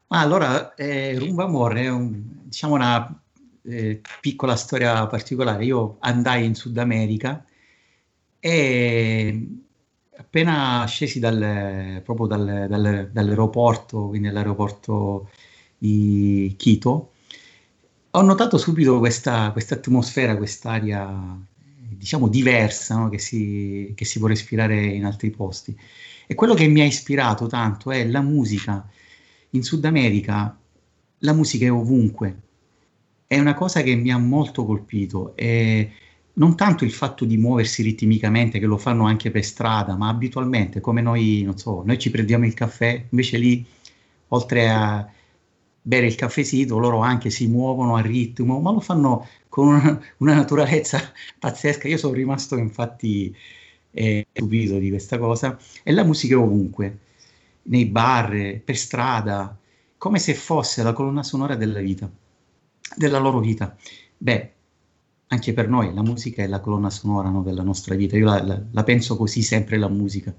Ma 0.07 0.21
allora, 0.21 0.75
eh, 0.75 1.19
Rumba 1.19 1.45
Amor 1.45 1.75
è 1.75 1.89
un, 1.89 2.23
diciamo 2.45 2.75
una 2.75 3.21
eh, 3.65 4.01
piccola 4.21 4.55
storia 4.55 5.05
particolare. 5.09 5.65
Io 5.65 5.97
andai 6.01 6.45
in 6.45 6.55
Sud 6.55 6.79
America 6.79 7.45
e 8.41 9.49
appena 10.17 10.85
scesi 10.87 11.21
dal, 11.21 12.01
proprio 12.05 12.27
dal, 12.27 12.67
dal, 12.69 13.11
dall'aeroporto, 13.13 14.09
quindi 14.09 14.29
all'aeroporto 14.29 15.31
di 15.79 16.55
Quito, 16.59 17.13
ho 18.13 18.23
notato 18.23 18.59
subito 18.59 18.99
questa 18.99 19.53
atmosfera, 19.55 20.37
quest'aria 20.37 21.39
diciamo 21.91 22.29
diversa 22.29 22.97
no? 22.97 23.09
che, 23.09 23.19
si, 23.19 23.93
che 23.95 24.05
si 24.05 24.19
può 24.19 24.29
respirare 24.29 24.85
in 24.87 25.05
altri 25.05 25.31
posti. 25.31 25.79
E 26.27 26.35
quello 26.35 26.55
che 26.55 26.67
mi 26.67 26.81
ha 26.81 26.85
ispirato 26.85 27.47
tanto 27.47 27.91
è 27.91 28.05
la 28.07 28.21
musica 28.21 28.89
in 29.51 29.63
Sud 29.63 29.85
America 29.85 30.57
la 31.21 31.33
musica 31.33 31.67
è 31.67 31.73
ovunque. 31.73 32.41
È 33.27 33.39
una 33.39 33.55
cosa 33.55 33.83
che 33.83 33.95
mi 33.95 34.11
ha 34.11 34.19
molto 34.19 34.65
colpito. 34.65 35.37
E 35.37 35.93
non 36.35 36.57
tanto 36.57 36.85
il 36.85 36.93
fatto 36.93 37.25
di 37.25 37.37
muoversi 37.37 37.83
ritmicamente, 37.83 38.59
che 38.59 38.67
lo 38.67 38.79
fanno 38.79 39.07
anche 39.07 39.31
per 39.31 39.45
strada, 39.45 39.97
ma 39.97 40.09
abitualmente, 40.09 40.81
come 40.81 41.03
noi, 41.03 41.43
non 41.43 41.59
so, 41.59 41.83
noi 41.85 41.99
ci 41.99 42.11
prendiamo 42.11 42.47
il 42.47 42.55
caffè, 42.55 43.05
invece 43.11 43.39
lì, 43.39 43.65
oltre 44.29 44.71
a, 44.71 45.11
bere 45.83 46.07
il 46.07 46.15
caffesito, 46.15 46.79
loro 46.79 47.01
anche 47.01 47.31
si 47.31 47.47
muovono 47.47 47.97
a 47.97 48.01
ritmo, 48.01 48.61
ma 48.61 48.71
lo 48.73 48.81
fanno 48.81 49.27
con 49.49 49.69
una, 49.69 50.01
una 50.19 50.35
naturalezza 50.35 51.01
pazzesca. 51.39 51.89
Io 51.89 51.97
sono 51.97 52.15
rimasto 52.15 52.57
infatti 52.57 53.35
eh, 53.91 54.27
stupito 54.33 54.79
di 54.79 54.89
questa 54.91 55.19
cosa. 55.19 55.59
E 55.83 55.93
la 55.93 56.05
musica 56.05 56.35
è 56.35 56.39
ovunque, 56.39 56.99
nei 57.65 57.87
bar, 57.87 58.61
per 58.65 58.77
strada, 58.77 59.57
come 59.97 60.19
se 60.19 60.35
fosse 60.35 60.83
la 60.83 60.93
colonna 60.93 61.23
sonora 61.23 61.57
della 61.57 61.81
vita, 61.81 62.11
della 62.97 63.19
loro 63.19 63.41
vita. 63.41 63.77
Beh, 64.17 64.53
anche 65.33 65.53
per 65.53 65.69
noi 65.69 65.95
la 65.95 66.03
musica 66.03 66.43
è 66.43 66.49
la 66.49 66.59
colonna 66.61 66.91
sonora 66.91 67.29
no, 67.29 67.43
della 67.43 67.63
nostra 67.63 67.95
vita. 67.95 68.17
Io 68.17 68.27
la, 68.27 68.43
la, 68.43 68.61
la, 68.69 68.83
penso 68.83 69.17
così 69.17 69.43
sempre 69.43 69.79
la 69.79 69.89
musica. 69.89 70.35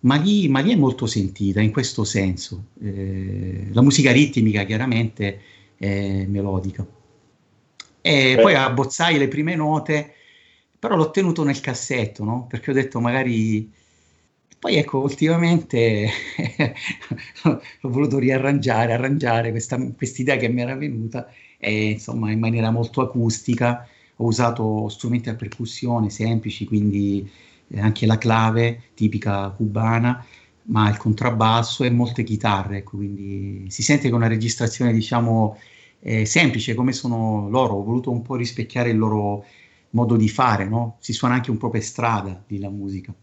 Ma 0.00 0.14
lì, 0.16 0.48
ma 0.48 0.60
lì 0.60 0.72
è 0.72 0.76
molto 0.76 1.06
sentita 1.06 1.60
in 1.60 1.72
questo 1.72 2.04
senso. 2.04 2.66
Eh, 2.80 3.68
la 3.72 3.82
musica 3.82 4.12
ritmica 4.12 4.62
chiaramente 4.64 5.40
è 5.76 6.24
melodica. 6.26 6.86
E 8.00 8.34
Beh. 8.36 8.40
poi 8.40 8.54
abbozzai 8.54 9.18
le 9.18 9.26
prime 9.26 9.56
note, 9.56 10.14
però 10.78 10.94
l'ho 10.94 11.10
tenuto 11.10 11.42
nel 11.42 11.60
cassetto, 11.60 12.22
no? 12.24 12.46
Perché 12.48 12.70
ho 12.70 12.74
detto 12.74 13.00
magari... 13.00 13.72
Poi 14.60 14.76
ecco, 14.76 14.98
ultimamente 14.98 16.06
ho 17.82 17.88
voluto 17.88 18.18
riarrangiare, 18.18 18.92
arrangiare 18.92 19.50
questa 19.50 19.78
idea 20.18 20.36
che 20.36 20.48
mi 20.48 20.60
era 20.60 20.76
venuta 20.76 21.26
e 21.60 21.90
insomma 21.90 22.32
in 22.32 22.40
maniera 22.40 22.70
molto 22.70 23.02
acustica. 23.02 23.86
Ho 24.16 24.26
usato 24.26 24.88
strumenti 24.88 25.28
a 25.28 25.34
percussione 25.34 26.10
semplici, 26.10 26.64
quindi 26.66 27.30
eh, 27.68 27.80
anche 27.80 28.06
la 28.06 28.18
clave 28.18 28.82
tipica 28.94 29.48
cubana, 29.50 30.24
ma 30.64 30.88
il 30.88 30.96
contrabbasso 30.96 31.84
e 31.84 31.90
molte 31.90 32.22
chitarre, 32.24 32.78
ecco, 32.78 32.96
quindi 32.96 33.66
si 33.68 33.82
sente 33.82 34.08
che 34.08 34.14
una 34.14 34.26
registrazione 34.28 34.92
diciamo 34.92 35.56
eh, 36.00 36.24
semplice 36.26 36.74
come 36.74 36.92
sono 36.92 37.48
loro, 37.48 37.74
ho 37.74 37.82
voluto 37.84 38.10
un 38.10 38.22
po' 38.22 38.36
rispecchiare 38.36 38.90
il 38.90 38.98
loro 38.98 39.44
modo 39.90 40.16
di 40.16 40.28
fare, 40.28 40.66
no? 40.68 40.96
Si 41.00 41.12
suona 41.12 41.34
anche 41.34 41.50
un 41.50 41.58
po' 41.58 41.70
per 41.70 41.82
strada 41.82 42.42
di 42.46 42.58
la 42.58 42.70
musica. 42.70 43.14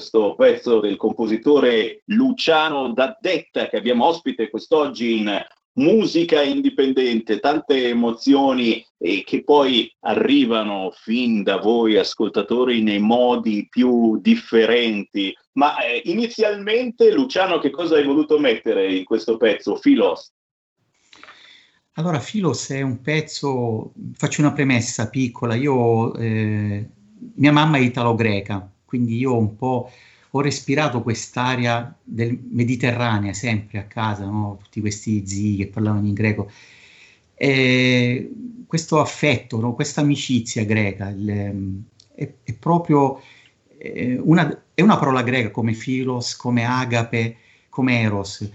Questo 0.00 0.34
pezzo 0.34 0.80
del 0.80 0.96
compositore 0.96 2.00
Luciano 2.06 2.94
D'Addetta 2.94 3.68
che 3.68 3.76
abbiamo 3.76 4.06
ospite 4.06 4.48
quest'oggi 4.48 5.18
in 5.18 5.46
musica 5.74 6.40
indipendente, 6.40 7.38
tante 7.38 7.88
emozioni 7.88 8.82
e 8.96 9.22
che 9.26 9.44
poi 9.44 9.94
arrivano 10.00 10.90
fin 10.94 11.42
da 11.42 11.58
voi 11.58 11.98
ascoltatori 11.98 12.82
nei 12.82 12.98
modi 12.98 13.68
più 13.68 14.18
differenti. 14.22 15.36
Ma 15.52 15.76
eh, 15.84 16.00
inizialmente, 16.06 17.12
Luciano, 17.12 17.58
che 17.58 17.68
cosa 17.68 17.96
hai 17.96 18.04
voluto 18.04 18.38
mettere 18.38 18.94
in 18.94 19.04
questo 19.04 19.36
pezzo, 19.36 19.76
Filos? 19.76 20.32
Allora, 21.94 22.20
Filos 22.20 22.70
è 22.70 22.80
un 22.80 23.02
pezzo, 23.02 23.92
faccio 24.14 24.40
una 24.40 24.52
premessa 24.52 25.10
piccola, 25.10 25.54
io, 25.54 26.14
eh, 26.14 26.88
mia 27.34 27.52
mamma 27.52 27.76
è 27.76 27.80
italo-greca, 27.80 28.70
quindi 28.90 29.16
io 29.16 29.38
un 29.38 29.54
po' 29.54 29.88
ho 30.32 30.40
respirato 30.40 31.00
quest'aria 31.00 31.96
del 32.02 32.36
Mediterranea 32.50 33.32
sempre 33.32 33.78
a 33.78 33.84
casa, 33.84 34.24
no? 34.24 34.58
tutti 34.60 34.80
questi 34.80 35.24
zii 35.24 35.56
che 35.56 35.66
parlavano 35.68 36.08
in 36.08 36.12
greco. 36.12 36.50
E 37.34 38.30
questo 38.66 39.00
affetto, 39.00 39.60
no? 39.60 39.74
questa 39.74 40.00
amicizia 40.00 40.64
greca, 40.64 41.08
il, 41.08 41.84
è, 42.16 42.32
è, 42.42 42.52
proprio 42.54 43.20
eh, 43.78 44.18
una, 44.20 44.62
è 44.74 44.82
una 44.82 44.98
parola 44.98 45.22
greca 45.22 45.52
come 45.52 45.72
filos, 45.72 46.34
come 46.34 46.64
agape, 46.64 47.36
come 47.68 48.00
eros, 48.00 48.50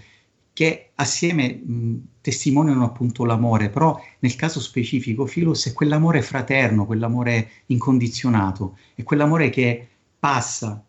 che 0.52 0.90
assieme 0.96 1.54
mh, 1.54 1.94
testimoniano 2.20 2.84
appunto 2.84 3.24
l'amore, 3.24 3.70
però 3.70 3.98
nel 4.18 4.36
caso 4.36 4.60
specifico 4.60 5.26
Filos 5.26 5.66
è 5.66 5.72
quell'amore 5.72 6.22
fraterno, 6.22 6.86
quell'amore 6.86 7.50
incondizionato, 7.66 8.78
è 8.94 9.02
quell'amore 9.02 9.50
che 9.50 9.88
passa 10.18 10.84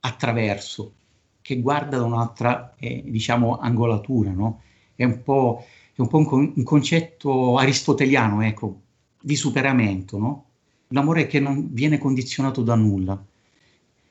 attraverso, 0.00 0.94
che 1.42 1.60
guarda 1.60 1.98
da 1.98 2.04
un'altra, 2.04 2.74
eh, 2.78 3.02
diciamo, 3.06 3.58
angolatura, 3.58 4.30
no? 4.30 4.62
È 4.94 5.04
un 5.04 5.22
po', 5.22 5.64
è 5.94 6.00
un, 6.00 6.08
po 6.08 6.18
un, 6.18 6.24
con- 6.24 6.52
un, 6.56 6.62
concetto 6.64 7.56
aristoteliano, 7.56 8.42
ecco, 8.42 8.80
di 9.20 9.36
superamento, 9.36 10.18
no? 10.18 10.44
L'amore 10.88 11.26
che 11.26 11.40
non 11.40 11.72
viene 11.72 11.98
condizionato 11.98 12.62
da 12.62 12.74
nulla, 12.74 13.22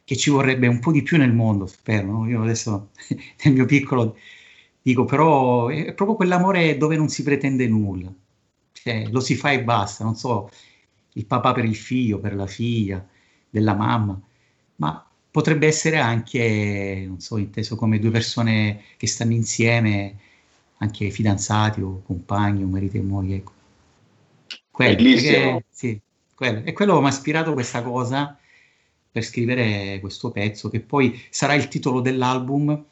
che 0.04 0.16
ci 0.16 0.30
vorrebbe 0.30 0.68
un 0.68 0.80
po' 0.80 0.92
di 0.92 1.02
più 1.02 1.18
nel 1.18 1.34
mondo, 1.34 1.66
spero, 1.66 2.08
no? 2.08 2.28
Io 2.28 2.42
adesso, 2.42 2.92
nel 3.44 3.54
mio 3.54 3.66
piccolo, 3.66 4.18
dico, 4.82 5.06
però 5.06 5.68
è 5.70 5.94
proprio 5.94 6.16
quell'amore 6.16 6.78
dove 6.78 6.96
non 6.96 7.10
si 7.10 7.24
pretende 7.24 7.68
nulla, 7.68 8.14
cioè, 8.72 9.08
lo 9.10 9.20
si 9.20 9.36
fa 9.36 9.52
e 9.52 9.64
basta, 9.64 10.04
non 10.04 10.16
so, 10.16 10.50
il 11.14 11.26
papà 11.26 11.54
per 11.54 11.66
il 11.66 11.76
figlio, 11.76 12.20
per 12.20 12.36
la 12.36 12.48
figlia, 12.48 13.06
della 13.50 13.74
mamma, 13.74 14.20
ma 14.78 15.06
potrebbe 15.32 15.68
essere 15.68 15.98
anche, 15.98 17.04
non 17.08 17.20
so, 17.20 17.38
inteso 17.38 17.76
come 17.76 18.00
due 18.00 18.12
persone 18.12 18.84
che 18.98 19.08
stanno 19.08 19.34
insieme, 19.34 20.16
anche 20.78 21.10
fidanzati 21.10 21.82
o 21.82 22.02
compagni 22.06 22.64
o 22.64 22.68
marito 22.68 22.98
e 22.98 23.02
moglie. 23.02 23.36
Ecco. 23.36 23.54
Quello, 24.72 24.96
perché, 24.96 25.66
sì, 25.70 26.00
quello. 26.34 26.62
E 26.64 26.74
quello 26.74 27.00
mi 27.00 27.08
ha 27.08 27.10
ispirato 27.10 27.54
questa 27.54 27.82
cosa 27.82 28.38
per 29.12 29.24
scrivere 29.24 30.00
questo 30.02 30.32
pezzo, 30.32 30.70
che 30.70 30.82
poi 30.82 31.22
sarà 31.30 31.54
il 31.54 31.70
titolo 31.70 32.02
dell'album 32.02 32.84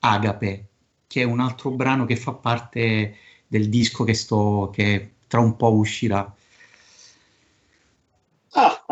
Agape, 0.00 0.66
che 1.06 1.20
è 1.20 1.24
un 1.24 1.38
altro 1.38 1.70
brano 1.70 2.04
che 2.04 2.16
fa 2.16 2.32
parte 2.32 3.16
del 3.46 3.68
disco 3.68 4.02
che, 4.02 4.14
sto, 4.14 4.70
che 4.72 5.10
tra 5.28 5.38
un 5.38 5.54
po' 5.56 5.72
uscirà. 5.74 6.34
Ah, 8.54 8.84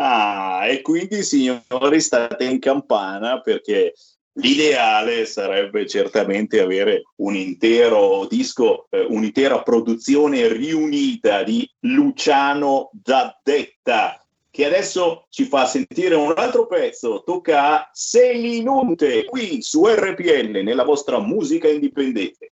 e 0.67 0.81
quindi 0.81 1.23
signori 1.23 2.01
state 2.01 2.43
in 2.45 2.59
campana 2.59 3.41
perché 3.41 3.93
l'ideale 4.33 5.25
sarebbe 5.25 5.85
certamente 5.87 6.61
avere 6.61 7.03
un 7.17 7.35
intero 7.35 8.25
disco, 8.29 8.87
eh, 8.89 9.05
un'intera 9.07 9.61
produzione 9.61 10.47
riunita 10.47 11.43
di 11.43 11.69
Luciano 11.81 12.91
Zaddetta 13.03 14.21
che 14.51 14.65
adesso 14.65 15.27
ci 15.29 15.45
fa 15.45 15.65
sentire 15.65 16.13
un 16.13 16.33
altro 16.35 16.67
pezzo, 16.67 17.23
tocca 17.23 17.79
a 17.79 17.89
Selinunte 17.93 19.23
qui 19.23 19.61
su 19.61 19.87
RPL 19.87 20.61
nella 20.61 20.83
vostra 20.83 21.19
musica 21.19 21.69
indipendente. 21.69 22.50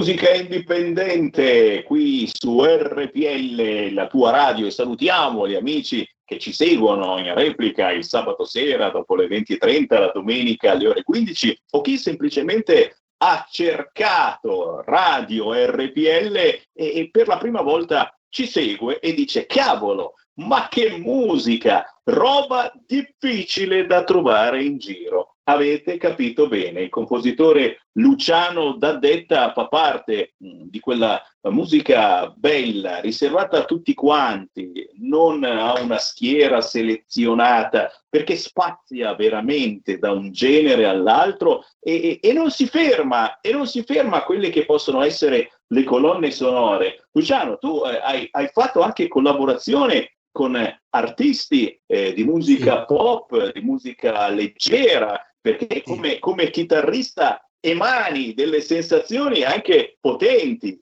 Musica 0.00 0.32
indipendente 0.32 1.82
qui 1.82 2.26
su 2.32 2.64
RPL, 2.64 3.92
la 3.92 4.06
tua 4.06 4.30
radio, 4.30 4.66
e 4.66 4.70
salutiamo 4.70 5.46
gli 5.46 5.54
amici 5.54 6.08
che 6.24 6.38
ci 6.38 6.54
seguono 6.54 7.18
in 7.18 7.34
replica 7.34 7.90
il 7.90 8.06
sabato 8.06 8.46
sera 8.46 8.88
dopo 8.88 9.14
le 9.14 9.26
20.30, 9.26 9.86
la 9.90 10.10
domenica 10.14 10.70
alle 10.70 10.88
ore 10.88 11.02
15, 11.02 11.60
o 11.72 11.82
chi 11.82 11.98
semplicemente 11.98 13.02
ha 13.18 13.46
cercato 13.50 14.82
radio 14.86 15.52
RPL 15.52 16.34
e, 16.34 16.62
e 16.72 17.08
per 17.12 17.26
la 17.26 17.36
prima 17.36 17.60
volta 17.60 18.18
ci 18.30 18.46
segue 18.46 19.00
e 19.00 19.12
dice 19.12 19.44
cavolo, 19.44 20.14
ma 20.36 20.68
che 20.70 20.96
musica, 20.96 21.84
roba 22.04 22.72
difficile 22.86 23.84
da 23.84 24.02
trovare 24.04 24.62
in 24.62 24.78
giro 24.78 25.36
avete 25.52 25.96
capito 25.96 26.48
bene. 26.48 26.82
Il 26.82 26.88
compositore 26.88 27.82
Luciano 27.92 28.74
D'Addetta 28.74 29.52
fa 29.52 29.66
parte 29.68 30.34
mm, 30.42 30.62
di 30.64 30.80
quella 30.80 31.22
musica 31.44 32.32
bella, 32.36 33.00
riservata 33.00 33.58
a 33.58 33.64
tutti 33.64 33.94
quanti, 33.94 34.88
non 34.98 35.42
a 35.44 35.80
una 35.80 35.98
schiera 35.98 36.60
selezionata, 36.60 37.90
perché 38.08 38.36
spazia 38.36 39.14
veramente 39.14 39.98
da 39.98 40.12
un 40.12 40.32
genere 40.32 40.86
all'altro 40.86 41.64
e, 41.80 42.20
e, 42.20 42.28
e 42.28 42.32
non 42.32 42.50
si 42.50 42.66
ferma, 42.66 43.40
e 43.40 43.52
non 43.52 43.66
si 43.66 43.82
ferma 43.82 44.18
a 44.18 44.24
quelle 44.24 44.50
che 44.50 44.64
possono 44.64 45.02
essere 45.02 45.60
le 45.68 45.84
colonne 45.84 46.30
sonore. 46.30 47.06
Luciano, 47.12 47.58
tu 47.58 47.82
eh, 47.84 48.00
hai, 48.02 48.28
hai 48.30 48.48
fatto 48.52 48.82
anche 48.82 49.08
collaborazione 49.08 50.16
con 50.32 50.56
artisti 50.90 51.80
eh, 51.86 52.12
di 52.12 52.24
musica 52.24 52.84
pop, 52.84 53.52
di 53.52 53.60
musica 53.60 54.28
leggera, 54.28 55.20
perché 55.40 55.82
come, 55.82 56.18
come 56.18 56.50
chitarrista 56.50 57.48
emani 57.60 58.34
delle 58.34 58.60
sensazioni 58.60 59.42
anche 59.42 59.96
potenti. 60.00 60.80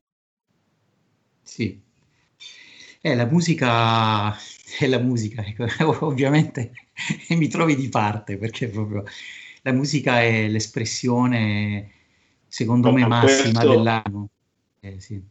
Sì, 1.43 1.81
eh, 3.01 3.15
la 3.15 3.27
musica 3.27 4.37
è 4.79 4.87
la 4.87 4.99
musica, 4.99 5.45
ecco. 5.45 5.67
ovviamente 6.05 6.73
mi 7.31 7.49
trovi 7.49 7.77
di 7.77 7.89
parte 7.89 8.37
perché 8.37 8.69
proprio 8.69 9.05
la 9.63 9.73
musica 9.73 10.23
è 10.23 10.49
l'espressione, 10.49 11.91
secondo 12.47 12.93
me, 12.93 13.07
massima 13.07 13.65
dell'anno. 13.65 14.29
Eh, 14.81 15.01
sì. 15.01 15.23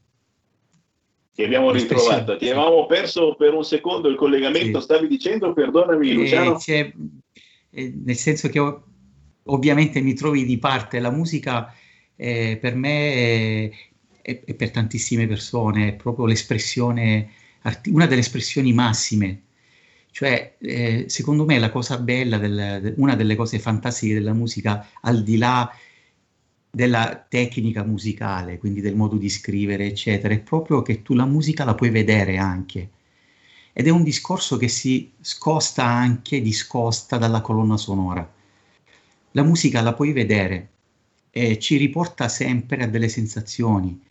Ti 1.33 1.43
abbiamo 1.43 1.71
ritrovato, 1.71 2.35
ti 2.37 2.49
avevamo 2.49 2.87
perso 2.87 3.35
per 3.35 3.53
un 3.53 3.63
secondo 3.63 4.07
il 4.07 4.15
collegamento, 4.15 4.79
sì. 4.79 4.85
stavi 4.85 5.07
dicendo, 5.07 5.53
perdonami 5.53 6.13
Luciano. 6.13 6.57
Eh, 6.65 7.93
nel 8.03 8.15
senso 8.15 8.49
che 8.49 8.59
ho, 8.59 8.83
ovviamente 9.47 10.01
mi 10.01 10.13
trovi 10.13 10.45
di 10.45 10.57
parte, 10.57 10.99
la 10.99 11.11
musica 11.11 11.73
eh, 12.15 12.57
per 12.59 12.75
me 12.75 13.71
e 14.21 14.53
per 14.55 14.71
tantissime 14.71 15.25
persone 15.25 15.89
è 15.89 15.93
proprio 15.93 16.25
l'espressione, 16.25 17.29
una 17.85 18.05
delle 18.07 18.21
espressioni 18.21 18.73
massime. 18.73 19.43
Cioè, 20.11 20.57
eh, 20.59 21.05
secondo 21.07 21.45
me 21.45 21.59
la 21.59 21.69
cosa 21.69 21.97
bella, 21.99 22.37
del, 22.37 22.93
una 22.97 23.15
delle 23.15 23.35
cose 23.35 23.59
fantastiche 23.59 24.15
della 24.15 24.33
musica, 24.33 24.89
al 25.01 25.23
di 25.23 25.37
là 25.37 25.71
della 26.69 27.25
tecnica 27.29 27.83
musicale, 27.83 28.57
quindi 28.57 28.81
del 28.81 28.95
modo 28.95 29.15
di 29.15 29.29
scrivere, 29.29 29.85
eccetera, 29.85 30.33
è 30.33 30.39
proprio 30.39 30.81
che 30.81 31.01
tu 31.01 31.13
la 31.13 31.25
musica 31.25 31.63
la 31.63 31.75
puoi 31.75 31.89
vedere 31.89 32.37
anche. 32.37 32.89
Ed 33.71 33.87
è 33.87 33.89
un 33.91 34.03
discorso 34.03 34.57
che 34.57 34.67
si 34.67 35.13
scosta 35.21 35.85
anche, 35.85 36.41
discosta 36.41 37.17
dalla 37.17 37.41
colonna 37.41 37.77
sonora. 37.77 38.29
La 39.37 39.43
musica 39.43 39.81
la 39.81 39.93
puoi 39.93 40.13
vedere 40.13 40.69
e 41.29 41.59
ci 41.59 41.77
riporta 41.77 42.27
sempre 42.27 42.81
a 42.83 42.87
delle 42.87 43.07
sensazioni. 43.07 44.01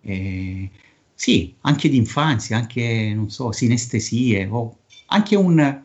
Eh, 0.00 0.70
sì, 1.12 1.56
anche 1.62 1.88
di 1.88 1.96
infanzia, 1.96 2.56
anche, 2.56 3.12
non 3.12 3.30
so, 3.30 3.50
sinestesie, 3.50 4.46
o 4.48 4.76
anche 5.06 5.34
un, 5.34 5.82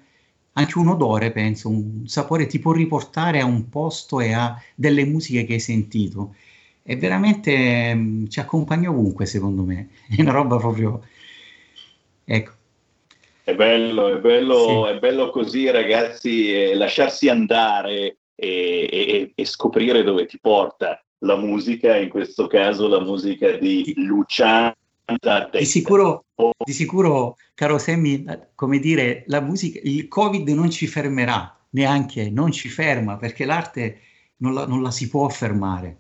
anche 0.54 0.78
un 0.78 0.88
odore, 0.88 1.32
penso, 1.32 1.68
un 1.68 2.04
sapore 2.06 2.46
ti 2.46 2.60
può 2.60 2.74
riportare 2.74 3.40
a 3.40 3.46
un 3.46 3.70
posto 3.70 4.20
e 4.20 4.34
a 4.34 4.56
delle 4.76 5.04
musiche 5.04 5.46
che 5.46 5.54
hai 5.54 5.60
sentito. 5.60 6.36
E 6.84 6.96
veramente 6.96 7.92
mh, 7.96 8.00
mm, 8.00 8.26
ci 8.28 8.40
accompagna 8.40 8.92
ovunque, 8.92 9.26
secondo 9.26 9.64
me. 9.64 9.90
È 10.16 10.22
una 10.22 10.32
roba 10.32 10.58
proprio... 10.58 11.02
Ecco. 12.24 12.52
È 13.44 13.56
bello, 13.56 14.16
è 14.16 14.20
bello, 14.20 14.86
sì. 14.86 14.92
è 14.92 15.00
bello 15.00 15.32
così, 15.32 15.72
ragazzi, 15.72 16.54
eh, 16.54 16.76
lasciarsi 16.76 17.30
andare 17.30 18.18
e, 18.36 18.90
e, 18.92 19.32
e 19.34 19.46
scoprire 19.46 20.04
dove 20.04 20.26
ti 20.26 20.40
porta 20.40 21.04
la 21.20 21.38
musica, 21.38 21.96
in 21.96 22.10
questo 22.10 22.48
caso 22.48 22.88
la 22.88 23.00
musica 23.00 23.52
di 23.52 23.94
Luciano 23.96 24.76
di 25.52 25.66
sicuro, 25.66 26.26
di 26.66 26.74
sicuro, 26.74 27.38
caro 27.54 27.78
Sammy, 27.78 28.26
come 28.56 28.80
dire, 28.80 29.24
la 29.28 29.40
musica, 29.40 29.80
il 29.84 30.08
Covid 30.08 30.48
non 30.50 30.72
ci 30.72 30.88
fermerà, 30.88 31.56
neanche, 31.72 32.30
non 32.32 32.52
ci 32.52 32.70
ferma, 32.70 33.18
perché 33.18 33.46
l'arte 33.46 34.00
non 34.38 34.56
la, 34.56 34.66
non 34.66 34.82
la 34.82 34.90
si 34.90 35.08
può 35.10 35.30
fermare. 35.30 36.00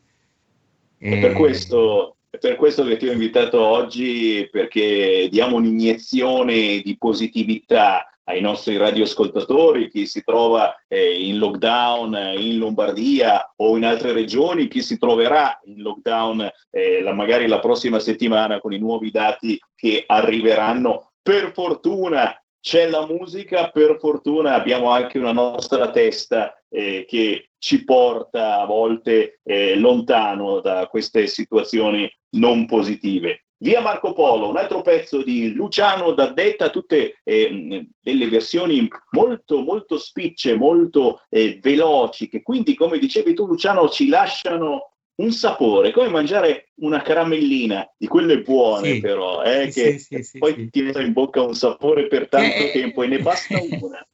E... 0.97 1.19
Per, 1.19 1.33
questo, 1.33 2.15
per 2.39 2.55
questo 2.55 2.83
che 2.83 2.97
ti 2.97 3.07
ho 3.07 3.11
invitato 3.11 3.61
oggi, 3.61 4.47
perché 4.51 5.27
diamo 5.29 5.57
un'iniezione 5.57 6.81
di 6.81 6.97
positività 6.97 8.09
ai 8.25 8.41
nostri 8.41 8.77
radioascoltatori, 8.77 9.89
chi 9.89 10.05
si 10.05 10.23
trova 10.23 10.75
eh, 10.87 11.25
in 11.27 11.37
lockdown 11.37 12.15
eh, 12.15 12.39
in 12.39 12.57
Lombardia 12.57 13.53
o 13.57 13.77
in 13.77 13.85
altre 13.85 14.13
regioni, 14.13 14.67
chi 14.67 14.81
si 14.81 14.97
troverà 14.97 15.59
in 15.65 15.81
lockdown 15.81 16.49
eh, 16.71 17.01
la, 17.01 17.13
magari 17.13 17.47
la 17.47 17.59
prossima 17.59 17.99
settimana 17.99 18.59
con 18.59 18.73
i 18.73 18.79
nuovi 18.79 19.11
dati 19.11 19.59
che 19.75 20.03
arriveranno. 20.05 21.11
Per 21.21 21.51
fortuna 21.53 22.35
c'è 22.59 22.89
la 22.89 23.05
musica, 23.05 23.69
per 23.69 23.97
fortuna 23.99 24.55
abbiamo 24.55 24.89
anche 24.89 25.19
una 25.19 25.31
nostra 25.31 25.91
testa 25.91 26.55
eh, 26.67 27.05
che 27.07 27.51
ci 27.59 27.83
porta 27.83 28.59
a 28.59 28.65
volte 28.65 29.39
eh, 29.43 29.75
lontano 29.75 30.61
da 30.61 30.87
queste 30.87 31.27
situazioni 31.27 32.11
non 32.37 32.65
positive. 32.65 33.44
Via 33.57 33.79
Marco 33.79 34.13
Polo, 34.13 34.49
un 34.49 34.57
altro 34.57 34.81
pezzo 34.81 35.23
di 35.23 35.53
Luciano 35.53 36.11
Daddetta, 36.11 36.69
tutte 36.69 37.21
eh, 37.23 37.87
delle 38.01 38.27
versioni 38.27 38.87
molto, 39.11 39.61
molto 39.61 39.97
spicce, 39.97 40.55
molto 40.55 41.21
eh, 41.29 41.59
veloci, 41.61 42.27
che 42.27 42.41
quindi, 42.41 42.75
come 42.75 42.97
dicevi 42.99 43.33
tu 43.33 43.47
Luciano, 43.47 43.87
ci 43.89 44.09
lasciano 44.09 44.91
un 45.15 45.31
sapore, 45.31 45.91
come 45.91 46.09
mangiare 46.09 46.71
una 46.81 47.01
caramellina 47.01 47.89
di 47.97 48.07
quelle 48.07 48.41
buone 48.41 48.95
sì, 48.95 48.99
però, 48.99 49.41
eh, 49.43 49.71
sì, 49.71 50.05
che 50.09 50.23
sì, 50.23 50.37
poi 50.37 50.69
ti 50.69 50.81
mette 50.81 51.01
in 51.01 51.13
bocca 51.13 51.41
un 51.41 51.55
sapore 51.55 52.07
per 52.07 52.27
tanto 52.27 52.63
Eh, 52.63 52.71
tempo 52.71 53.03
e 53.03 53.07
ne 53.07 53.19
basta 53.19 53.57
una. 53.79 54.05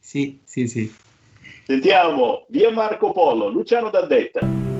Sì, 0.00 0.40
sì, 0.42 0.66
sì. 0.66 0.92
Sentiamo, 1.64 2.46
via 2.48 2.70
Marco 2.70 3.12
Polo, 3.12 3.48
Luciano 3.48 3.90
Daddetta. 3.90 4.73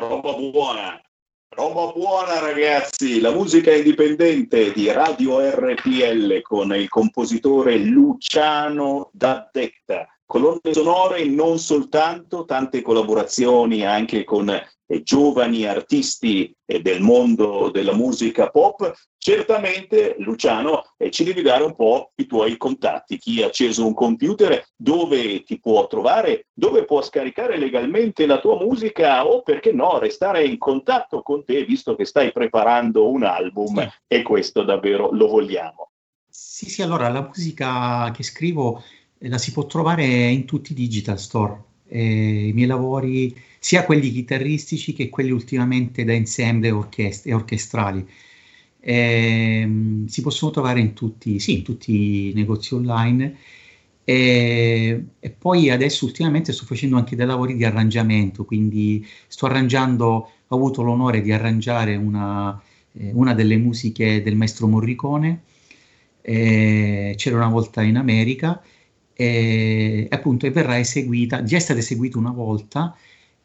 Roba 0.00 0.32
buona, 0.32 0.98
roba 1.50 1.92
buona 1.92 2.38
ragazzi, 2.38 3.20
la 3.20 3.32
musica 3.32 3.70
indipendente 3.70 4.72
di 4.72 4.90
Radio 4.90 5.40
RPL 5.40 6.40
con 6.40 6.74
il 6.74 6.88
compositore 6.88 7.76
Luciano 7.76 9.10
D'Addetta. 9.12 10.08
Colonne 10.30 10.60
sonore 10.70 11.24
non 11.24 11.58
soltanto, 11.58 12.44
tante 12.44 12.82
collaborazioni 12.82 13.84
anche 13.84 14.22
con 14.22 14.48
eh, 14.48 15.02
giovani 15.02 15.66
artisti 15.66 16.54
eh, 16.64 16.80
del 16.80 17.00
mondo 17.00 17.68
della 17.72 17.94
musica 17.94 18.48
pop. 18.48 18.92
Certamente, 19.18 20.14
Luciano, 20.18 20.84
eh, 20.98 21.10
ci 21.10 21.24
devi 21.24 21.42
dare 21.42 21.64
un 21.64 21.74
po' 21.74 22.12
i 22.14 22.26
tuoi 22.26 22.56
contatti, 22.58 23.18
chi 23.18 23.42
ha 23.42 23.46
acceso 23.46 23.84
un 23.84 23.92
computer, 23.92 24.64
dove 24.76 25.42
ti 25.42 25.58
può 25.58 25.88
trovare, 25.88 26.46
dove 26.52 26.84
può 26.84 27.02
scaricare 27.02 27.58
legalmente 27.58 28.24
la 28.24 28.38
tua 28.38 28.56
musica 28.56 29.26
o 29.26 29.42
perché 29.42 29.72
no, 29.72 29.98
restare 29.98 30.44
in 30.44 30.58
contatto 30.58 31.22
con 31.22 31.44
te 31.44 31.64
visto 31.64 31.96
che 31.96 32.04
stai 32.04 32.30
preparando 32.30 33.10
un 33.10 33.24
album 33.24 33.80
Sì. 33.80 33.88
e 34.06 34.22
questo 34.22 34.62
davvero 34.62 35.10
lo 35.10 35.26
vogliamo. 35.26 35.90
Sì, 36.28 36.70
sì, 36.70 36.82
allora 36.82 37.08
la 37.08 37.22
musica 37.22 38.12
che 38.12 38.22
scrivo 38.22 38.80
la 39.28 39.38
si 39.38 39.52
può 39.52 39.66
trovare 39.66 40.04
in 40.04 40.44
tutti 40.46 40.72
i 40.72 40.74
digital 40.74 41.18
store. 41.18 41.64
Eh, 41.88 42.48
I 42.48 42.52
miei 42.52 42.66
lavori, 42.66 43.34
sia 43.58 43.84
quelli 43.84 44.10
chitarristici 44.10 44.92
che 44.92 45.08
quelli 45.08 45.30
ultimamente 45.30 46.04
da 46.04 46.12
ensemble 46.12 46.68
e, 46.68 46.70
orchest- 46.72 47.26
e 47.26 47.34
orchestrali, 47.34 48.06
Ehm, 48.82 50.06
si 50.06 50.22
possono 50.22 50.50
trovare 50.50 50.80
in 50.80 50.94
tutti, 50.94 51.38
sì, 51.38 51.58
in 51.58 51.62
tutti 51.62 52.30
i 52.30 52.32
negozi 52.34 52.74
online. 52.74 53.36
E, 54.04 55.04
e 55.20 55.30
poi 55.30 55.70
adesso 55.70 56.04
ultimamente 56.06 56.52
sto 56.52 56.64
facendo 56.64 56.96
anche 56.96 57.14
dei 57.14 57.26
lavori 57.26 57.54
di 57.56 57.64
arrangiamento, 57.64 58.44
quindi 58.44 59.06
sto 59.28 59.46
arrangiando, 59.46 60.30
ho 60.48 60.56
avuto 60.56 60.82
l'onore 60.82 61.20
di 61.22 61.30
arrangiare 61.32 61.94
una, 61.96 62.60
eh, 62.92 63.10
una 63.12 63.34
delle 63.34 63.56
musiche 63.56 64.22
del 64.22 64.34
maestro 64.36 64.66
Morricone, 64.66 65.42
eh, 66.22 67.14
c'era 67.16 67.36
una 67.36 67.48
volta 67.48 67.82
in 67.82 67.96
America, 67.96 68.62
e 69.20 70.06
appunto 70.08 70.46
e 70.46 70.50
verrà 70.50 70.78
eseguita, 70.78 71.42
già 71.42 71.58
è 71.58 71.60
stata 71.60 71.80
eseguita 71.80 72.16
una 72.16 72.30
volta 72.30 72.96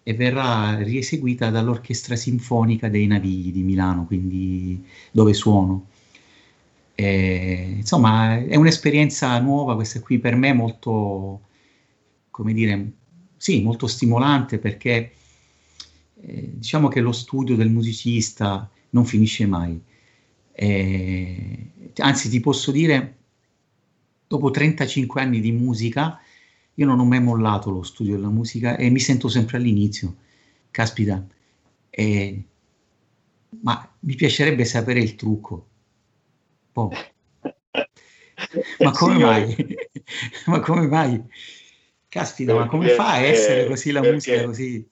e 0.03 0.13
verrà 0.13 0.77
rieseguita 0.77 1.49
dall'Orchestra 1.49 2.15
Sinfonica 2.15 2.87
dei 2.87 3.07
Navigli 3.07 3.51
di 3.51 3.61
Milano, 3.61 4.05
quindi 4.05 4.81
dove 5.11 5.33
suono. 5.33 5.87
E, 6.95 7.73
insomma, 7.79 8.37
è 8.37 8.55
un'esperienza 8.55 9.37
nuova 9.39 9.75
questa 9.75 9.99
qui 9.99 10.17
per 10.17 10.37
me 10.37 10.53
molto, 10.53 11.41
come 12.31 12.53
dire, 12.53 12.91
sì, 13.35 13.61
molto 13.61 13.87
stimolante 13.87 14.59
perché 14.59 15.11
eh, 16.21 16.51
diciamo 16.53 16.87
che 16.87 17.01
lo 17.01 17.11
studio 17.11 17.57
del 17.57 17.69
musicista 17.69 18.69
non 18.91 19.03
finisce 19.03 19.45
mai. 19.45 19.77
Eh, 20.53 21.71
anzi, 21.97 22.29
ti 22.29 22.39
posso 22.39 22.71
dire, 22.71 23.17
dopo 24.27 24.51
35 24.51 25.21
anni 25.21 25.39
di 25.39 25.51
musica, 25.51 26.19
io 26.73 26.85
non 26.85 26.99
ho 26.99 27.05
mai 27.05 27.21
mollato 27.21 27.69
lo 27.69 27.83
studio 27.83 28.15
della 28.15 28.29
musica 28.29 28.75
e 28.77 28.89
mi 28.89 28.99
sento 28.99 29.27
sempre 29.27 29.57
all'inizio. 29.57 30.15
Caspita, 30.71 31.25
eh, 31.89 32.43
ma 33.61 33.95
mi 33.99 34.15
piacerebbe 34.15 34.65
sapere 34.65 34.99
il 34.99 35.15
trucco. 35.15 35.67
Oh. 36.73 36.91
Ma 38.79 38.91
come 38.91 39.17
mai? 39.17 39.55
ma 40.47 40.59
come 40.59 40.87
mai? 40.87 41.23
Caspita, 42.07 42.53
ma 42.53 42.67
come 42.67 42.89
fa 42.89 43.11
a 43.13 43.19
essere 43.19 43.65
così 43.67 43.91
la 43.91 44.01
perché? 44.01 44.15
musica 44.15 44.45
così 44.45 44.89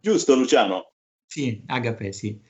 Giusto, 0.00 0.34
Luciano? 0.34 0.92
Sì, 1.26 1.62
Agape, 1.66 2.12
sì. 2.12 2.40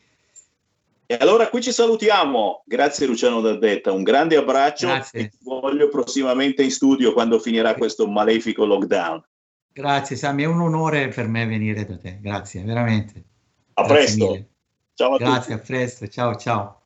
E 1.09 1.17
allora 1.21 1.49
qui 1.49 1.63
ci 1.63 1.73
salutiamo. 1.73 2.65
Grazie 2.67 3.07
Luciano 3.07 3.41
D'Addetta, 3.41 3.93
un 3.93 4.03
grande 4.03 4.37
abbraccio. 4.37 4.89
Grazie. 4.89 5.29
Ti 5.29 5.39
voglio 5.43 5.89
prossimamente 5.89 6.63
in 6.63 6.71
studio 6.71 7.13
quando 7.13 7.39
finirà 7.39 7.75
questo 7.75 8.07
malefico 8.09 8.65
lockdown. 8.65 9.25
Grazie 9.73 10.17
Sammy, 10.17 10.43
è 10.43 10.47
un 10.47 10.61
onore 10.61 11.09
per 11.09 11.29
me 11.29 11.47
venire 11.47 11.87
da 11.87 11.97
te. 11.97 12.19
Grazie, 12.21 12.63
veramente. 12.65 13.25
A 13.75 13.85
Grazie 13.85 13.97
presto. 13.97 14.31
Mille. 14.31 14.51
Ciao 14.95 15.15
a 15.15 15.19
Grazie, 15.19 15.41
tutti. 15.41 15.53
a 15.53 15.59
presto. 15.59 16.09
Ciao, 16.09 16.35
ciao. 16.37 16.86